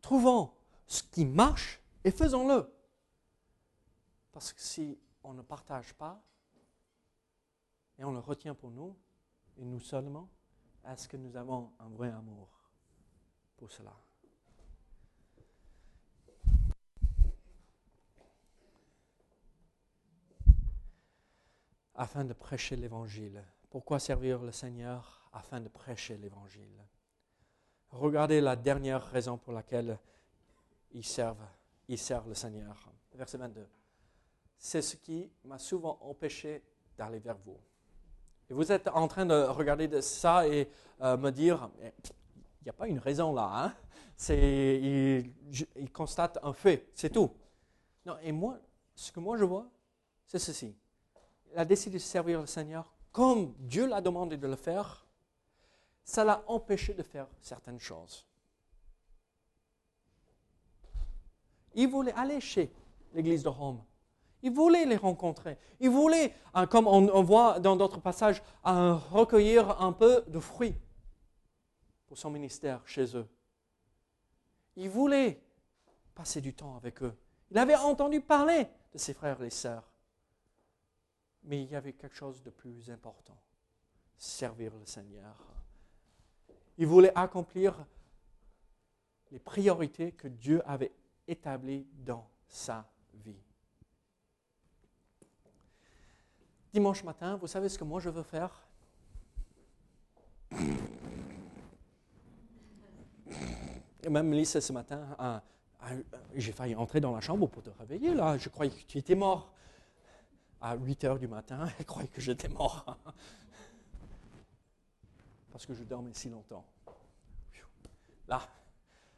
trouvons 0.00 0.52
ce 0.86 1.02
qui 1.02 1.24
marche 1.24 1.80
et 2.04 2.10
faisons-le. 2.10 2.70
Parce 4.32 4.52
que 4.52 4.60
si 4.60 4.98
on 5.22 5.32
ne 5.34 5.42
partage 5.42 5.94
pas 5.94 6.22
et 7.98 8.04
on 8.04 8.12
le 8.12 8.18
retient 8.18 8.54
pour 8.54 8.70
nous, 8.70 8.96
et 9.56 9.64
nous 9.64 9.80
seulement, 9.80 10.28
est-ce 10.84 11.08
que 11.08 11.16
nous 11.16 11.36
avons 11.36 11.72
un 11.78 11.88
vrai 11.88 12.10
amour 12.10 12.48
pour 13.56 13.70
cela? 13.70 14.03
Afin 21.94 22.24
de 22.24 22.32
prêcher 22.32 22.76
l'Évangile. 22.76 23.42
Pourquoi 23.70 23.98
servir 23.98 24.42
le 24.42 24.52
Seigneur 24.52 25.28
Afin 25.32 25.60
de 25.60 25.68
prêcher 25.68 26.16
l'Évangile? 26.16 26.84
Regardez 27.90 28.40
la 28.40 28.56
dernière 28.56 29.04
raison 29.04 29.38
pour 29.38 29.52
laquelle 29.52 29.98
ils 30.92 31.04
servent, 31.04 31.46
ils 31.88 31.98
servent 31.98 32.28
le 32.28 32.34
Seigneur. 32.34 32.90
Verset 33.14 33.38
22. 33.38 33.66
C'est 34.58 34.82
ce 34.82 34.96
qui 34.96 35.30
m'a 35.44 35.58
souvent 35.58 35.98
empêché 36.02 36.62
d'aller 36.96 37.18
vers 37.18 37.36
vous. 37.38 37.58
Et 38.50 38.54
vous 38.54 38.70
êtes 38.72 38.88
en 38.88 39.08
train 39.08 39.26
de 39.26 39.34
regarder 39.34 39.88
de 39.88 40.00
ça 40.00 40.46
et 40.46 40.68
euh, 41.00 41.16
me 41.16 41.30
dire, 41.30 41.70
il 41.80 42.64
n'y 42.64 42.70
a 42.70 42.72
pas 42.72 42.88
une 42.88 42.98
raison 42.98 43.32
là. 43.32 43.50
Hein? 43.52 43.74
C'est, 44.16 44.80
il, 44.80 45.34
il 45.76 45.90
constate 45.90 46.38
un 46.42 46.52
fait, 46.52 46.90
c'est 46.94 47.10
tout. 47.10 47.30
Non, 48.06 48.16
et 48.22 48.32
moi, 48.32 48.58
ce 48.94 49.10
que 49.10 49.20
moi 49.20 49.36
je 49.36 49.44
vois, 49.44 49.68
c'est 50.26 50.38
ceci 50.38 50.76
a 51.56 51.64
décidé 51.64 51.98
de 51.98 52.02
servir 52.02 52.40
le 52.40 52.46
Seigneur 52.46 52.94
comme 53.14 53.54
Dieu 53.60 53.86
l'a 53.86 54.00
demandé 54.00 54.36
de 54.36 54.48
le 54.48 54.56
faire, 54.56 55.06
ça 56.02 56.24
l'a 56.24 56.42
empêché 56.48 56.94
de 56.94 57.04
faire 57.04 57.28
certaines 57.40 57.78
choses. 57.78 58.26
Il 61.74 61.88
voulait 61.88 62.12
aller 62.14 62.40
chez 62.40 62.72
l'église 63.12 63.44
de 63.44 63.48
Rome. 63.48 63.80
Il 64.42 64.52
voulait 64.52 64.84
les 64.84 64.96
rencontrer. 64.96 65.56
Il 65.78 65.90
voulait, 65.90 66.34
hein, 66.54 66.66
comme 66.66 66.88
on, 66.88 67.22
voit 67.22 67.60
dans 67.60 67.76
d'autres 67.76 68.00
passages, 68.00 68.42
recueillir 68.64 69.80
un 69.80 69.92
peu 69.92 70.24
de 70.26 70.40
fruits 70.40 70.74
pour 72.08 72.18
son 72.18 72.30
ministère 72.30 72.82
chez 72.84 73.16
eux. 73.16 73.28
Il 74.74 74.90
voulait 74.90 75.40
passer 76.16 76.40
du 76.40 76.52
temps 76.52 76.76
avec 76.76 77.00
eux. 77.00 77.16
Il 77.52 77.58
avait 77.58 77.76
entendu 77.76 78.20
parler 78.20 78.66
de 78.92 78.98
ses 78.98 79.14
frères 79.14 79.40
et 79.44 79.50
sœurs. 79.50 79.93
Mais 81.44 81.62
il 81.62 81.70
y 81.70 81.76
avait 81.76 81.92
quelque 81.92 82.16
chose 82.16 82.42
de 82.42 82.50
plus 82.50 82.90
important, 82.90 83.36
servir 84.16 84.74
le 84.74 84.86
Seigneur. 84.86 85.36
Il 86.78 86.86
voulait 86.86 87.12
accomplir 87.14 87.86
les 89.30 89.38
priorités 89.38 90.12
que 90.12 90.28
Dieu 90.28 90.62
avait 90.66 90.92
établies 91.28 91.86
dans 91.92 92.28
sa 92.48 92.88
vie. 93.14 93.42
Dimanche 96.72 97.04
matin, 97.04 97.36
vous 97.36 97.46
savez 97.46 97.68
ce 97.68 97.78
que 97.78 97.84
moi 97.84 98.00
je 98.00 98.10
veux 98.10 98.22
faire? 98.22 98.66
Même 104.08 104.32
Lisa 104.32 104.60
ce 104.60 104.72
matin, 104.72 105.42
j'ai 106.34 106.52
failli 106.52 106.74
entrer 106.74 107.00
dans 107.00 107.12
la 107.12 107.20
chambre 107.20 107.48
pour 107.48 107.62
te 107.62 107.70
réveiller 107.70 108.14
là. 108.14 108.36
Je 108.38 108.48
croyais 108.48 108.72
que 108.72 108.86
tu 108.86 108.98
étais 108.98 109.14
mort. 109.14 109.52
À 110.64 110.76
8 110.76 111.04
heures 111.04 111.18
du 111.18 111.28
matin, 111.28 111.68
elle 111.78 111.84
croyait 111.84 112.08
que 112.08 112.22
j'étais 112.22 112.48
mort. 112.48 112.96
Parce 115.52 115.66
que 115.66 115.74
je 115.74 115.84
dormais 115.84 116.14
si 116.14 116.30
longtemps. 116.30 116.64
Là, 118.26 118.40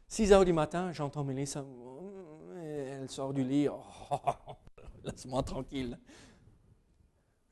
6 0.09 0.33
heures 0.33 0.43
du 0.43 0.51
matin, 0.51 0.91
j'entends 0.91 1.23
Mélissa. 1.23 1.63
Elle 2.57 3.09
sort 3.09 3.33
du 3.33 3.45
lit. 3.45 3.69
Laisse-moi 5.05 5.41
tranquille. 5.43 5.97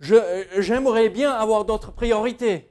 J'aimerais 0.02 1.08
bien 1.08 1.32
avoir 1.32 1.64
d'autres 1.64 1.94
priorités. 1.94 2.70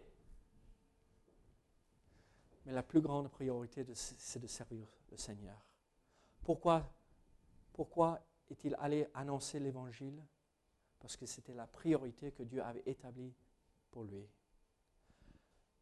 Mais 2.66 2.74
la 2.74 2.82
plus 2.82 3.00
grande 3.00 3.30
priorité, 3.30 3.86
c'est 3.94 4.40
de 4.40 4.46
servir 4.46 4.86
le 5.10 5.16
Seigneur. 5.16 5.56
Pourquoi, 6.42 6.92
pourquoi 7.72 8.20
est-il 8.50 8.76
allé 8.78 9.06
annoncer 9.14 9.58
l'Évangile 9.58 10.22
Parce 11.04 11.18
que 11.18 11.26
c'était 11.26 11.52
la 11.52 11.66
priorité 11.66 12.32
que 12.32 12.42
Dieu 12.42 12.62
avait 12.62 12.82
établie 12.86 13.34
pour 13.90 14.04
lui. 14.04 14.26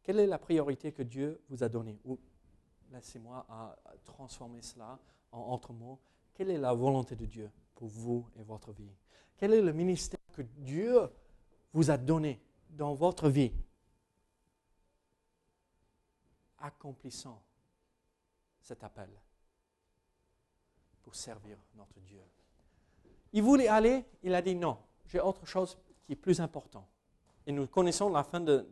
Quelle 0.01 0.19
est 0.19 0.27
la 0.27 0.37
priorité 0.37 0.91
que 0.91 1.01
Dieu 1.01 1.41
vous 1.47 1.63
a 1.63 1.69
donnée? 1.69 1.97
Laissez-moi 2.91 3.45
transformer 4.03 4.61
cela 4.61 4.99
en 5.31 5.53
autre 5.53 5.71
mots. 5.71 5.97
Quelle 6.33 6.51
est 6.51 6.57
la 6.57 6.73
volonté 6.73 7.15
de 7.15 7.25
Dieu 7.25 7.49
pour 7.73 7.87
vous 7.87 8.27
et 8.35 8.43
votre 8.43 8.73
vie? 8.73 8.91
Quel 9.37 9.53
est 9.53 9.61
le 9.61 9.71
ministère 9.71 10.19
que 10.33 10.41
Dieu 10.41 11.09
vous 11.71 11.89
a 11.89 11.95
donné 11.95 12.41
dans 12.67 12.93
votre 12.93 13.29
vie? 13.29 13.53
Accomplissant 16.57 17.41
cet 18.59 18.83
appel 18.83 19.09
pour 21.01 21.15
servir 21.15 21.57
notre 21.75 22.01
Dieu. 22.01 22.21
Il 23.31 23.41
voulait 23.41 23.69
aller, 23.69 24.03
il 24.21 24.35
a 24.35 24.41
dit 24.41 24.55
non, 24.55 24.77
j'ai 25.05 25.19
autre 25.19 25.45
chose 25.45 25.77
qui 26.03 26.13
est 26.13 26.17
plus 26.17 26.39
important. 26.41 26.87
Et 27.45 27.51
nous 27.51 27.67
connaissons 27.67 28.09
la 28.09 28.23
fin 28.23 28.39
de, 28.39 28.67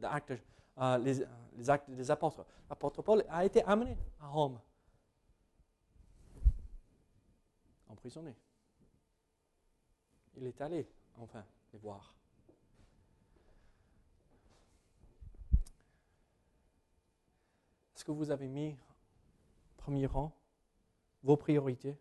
euh, 0.77 0.97
les, 0.97 1.69
actes 1.69 1.89
des 1.89 2.09
apôtres. 2.09 2.45
L'apôtre 2.69 3.01
Paul 3.01 3.23
a 3.29 3.45
été 3.45 3.63
amené 3.63 3.97
à 4.19 4.27
Rome, 4.27 4.59
emprisonné. 7.89 8.35
Il 10.37 10.47
est 10.47 10.61
allé, 10.61 10.87
enfin, 11.17 11.43
les 11.73 11.79
voir. 11.79 12.15
Est-ce 17.93 18.05
que 18.05 18.11
vous 18.11 18.31
avez 18.31 18.47
mis 18.47 18.75
premier 19.77 20.07
rang 20.07 20.31
vos 21.21 21.37
priorités 21.37 21.95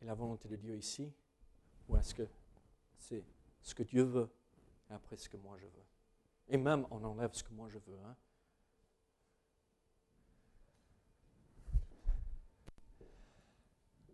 et 0.00 0.04
la 0.04 0.14
volonté 0.14 0.48
de 0.48 0.56
Dieu 0.56 0.74
ici? 0.76 1.12
Ou 1.90 1.96
est-ce 1.96 2.14
que 2.14 2.28
c'est 2.96 3.24
ce 3.62 3.74
que 3.74 3.82
Dieu 3.82 4.04
veut 4.04 4.30
et 4.88 4.92
après 4.92 5.16
ce 5.16 5.28
que 5.28 5.36
moi 5.36 5.58
je 5.58 5.66
veux? 5.66 5.86
Et 6.46 6.56
même 6.56 6.86
on 6.92 7.02
enlève 7.02 7.34
ce 7.34 7.42
que 7.42 7.52
moi 7.52 7.68
je 7.68 7.78
veux. 7.78 7.98
Hein? 8.06 8.16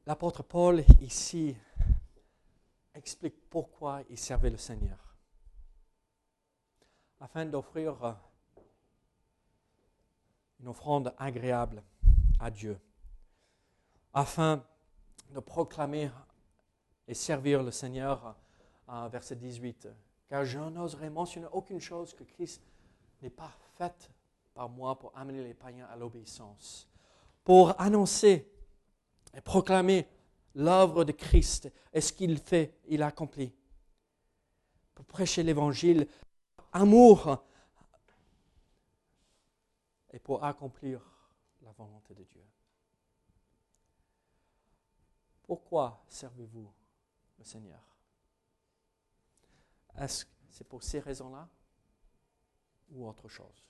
L'apôtre 0.07 0.43
Paul 0.43 0.85
ici 1.03 1.55
explique 2.95 3.51
pourquoi 3.51 4.03
il 4.09 4.19
servait 4.19 4.51
le 4.51 4.57
Seigneur. 4.57 5.15
Afin 7.21 7.45
d'offrir 7.45 8.17
une 10.61 10.69
offrande 10.69 11.15
agréable 11.19 11.83
à 12.41 12.51
Dieu, 12.51 12.81
afin 14.15 14.65
de 15.31 15.41
proclamer 15.41 16.11
et 17.09 17.15
servir 17.15 17.63
le 17.63 17.71
Seigneur, 17.71 18.37
verset 19.11 19.37
18. 19.37 19.89
Car 20.29 20.45
je 20.45 20.59
n'oserais 20.59 21.11
mentionner 21.11 21.47
aucune 21.53 21.81
chose 21.81 22.15
que 22.15 22.25
Christ 22.25 22.63
n'ait 23.23 23.31
pas 23.31 23.53
faite 23.77 24.11
par 24.55 24.69
moi 24.69 24.99
pour 24.99 25.17
amener 25.17 25.45
les 25.45 25.55
païens 25.55 25.87
à 25.87 25.97
l'obéissance, 25.97 26.89
pour 27.45 27.81
annoncer 27.81 28.51
et 29.35 29.41
proclamer 29.41 30.09
l'œuvre 30.55 31.05
de 31.05 31.13
Christ 31.13 31.71
et 31.93 32.01
ce 32.01 32.13
qu'il 32.13 32.39
fait, 32.39 32.79
il 32.87 33.03
accomplit, 33.03 33.55
pour 34.95 35.05
prêcher 35.05 35.43
l'évangile, 35.43 36.09
amour 36.73 37.45
et 40.11 40.19
pour 40.19 40.43
accomplir 40.43 41.01
la 41.63 41.73
volonté 41.73 42.15
de 42.15 42.25
Dieu. 42.25 42.45
Pourquoi 45.43 46.03
servez-vous 46.09 46.73
le 47.39 47.45
Seigneur 47.45 47.83
Est-ce 49.97 50.25
que 50.25 50.31
c'est 50.51 50.65
pour 50.69 50.83
ces 50.83 51.01
raisons-là 51.01 51.49
ou 52.91 53.07
autre 53.07 53.29
chose? 53.29 53.65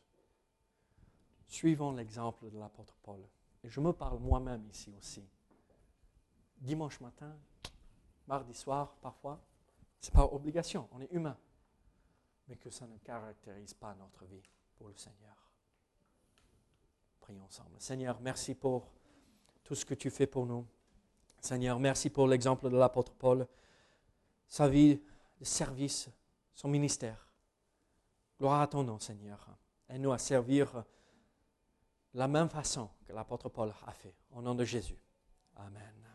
Suivons 1.48 1.92
l'exemple 1.92 2.50
de 2.50 2.58
l'apôtre 2.58 2.96
Paul. 3.02 3.20
Et 3.62 3.68
je 3.68 3.80
me 3.80 3.92
parle 3.92 4.18
moi-même 4.18 4.66
ici 4.68 4.92
aussi. 4.96 5.24
Dimanche 6.58 7.00
matin, 7.00 7.36
mardi 8.26 8.54
soir, 8.54 8.96
parfois, 9.00 9.40
ce 10.00 10.08
n'est 10.10 10.14
pas 10.14 10.24
obligation, 10.24 10.88
on 10.92 11.00
est 11.00 11.12
humain. 11.12 11.36
Mais 12.48 12.56
que 12.56 12.70
ça 12.70 12.86
ne 12.86 12.96
caractérise 12.98 13.74
pas 13.74 13.94
notre 13.94 14.24
vie 14.24 14.42
pour 14.76 14.88
le 14.88 14.94
Seigneur. 14.94 15.36
Prions 17.20 17.44
ensemble. 17.44 17.80
Seigneur, 17.80 18.20
merci 18.20 18.54
pour 18.54 18.92
tout 19.64 19.74
ce 19.74 19.84
que 19.84 19.94
tu 19.94 20.10
fais 20.10 20.28
pour 20.28 20.46
nous. 20.46 20.66
Seigneur, 21.40 21.78
merci 21.78 22.10
pour 22.10 22.26
l'exemple 22.26 22.68
de 22.70 22.76
l'apôtre 22.76 23.12
Paul, 23.12 23.46
sa 24.46 24.68
vie 24.68 25.00
de 25.38 25.44
service, 25.44 26.08
son 26.54 26.68
ministère. 26.68 27.26
Gloire 28.38 28.60
à 28.60 28.66
ton 28.66 28.82
nom, 28.82 28.98
Seigneur. 28.98 29.46
Aide-nous 29.88 30.12
à 30.12 30.18
servir 30.18 30.84
de 32.12 32.18
la 32.18 32.28
même 32.28 32.48
façon 32.48 32.88
que 33.06 33.12
l'apôtre 33.12 33.48
Paul 33.48 33.72
a 33.86 33.92
fait. 33.92 34.14
Au 34.30 34.42
nom 34.42 34.54
de 34.54 34.64
Jésus. 34.64 34.98
Amen. 35.56 36.05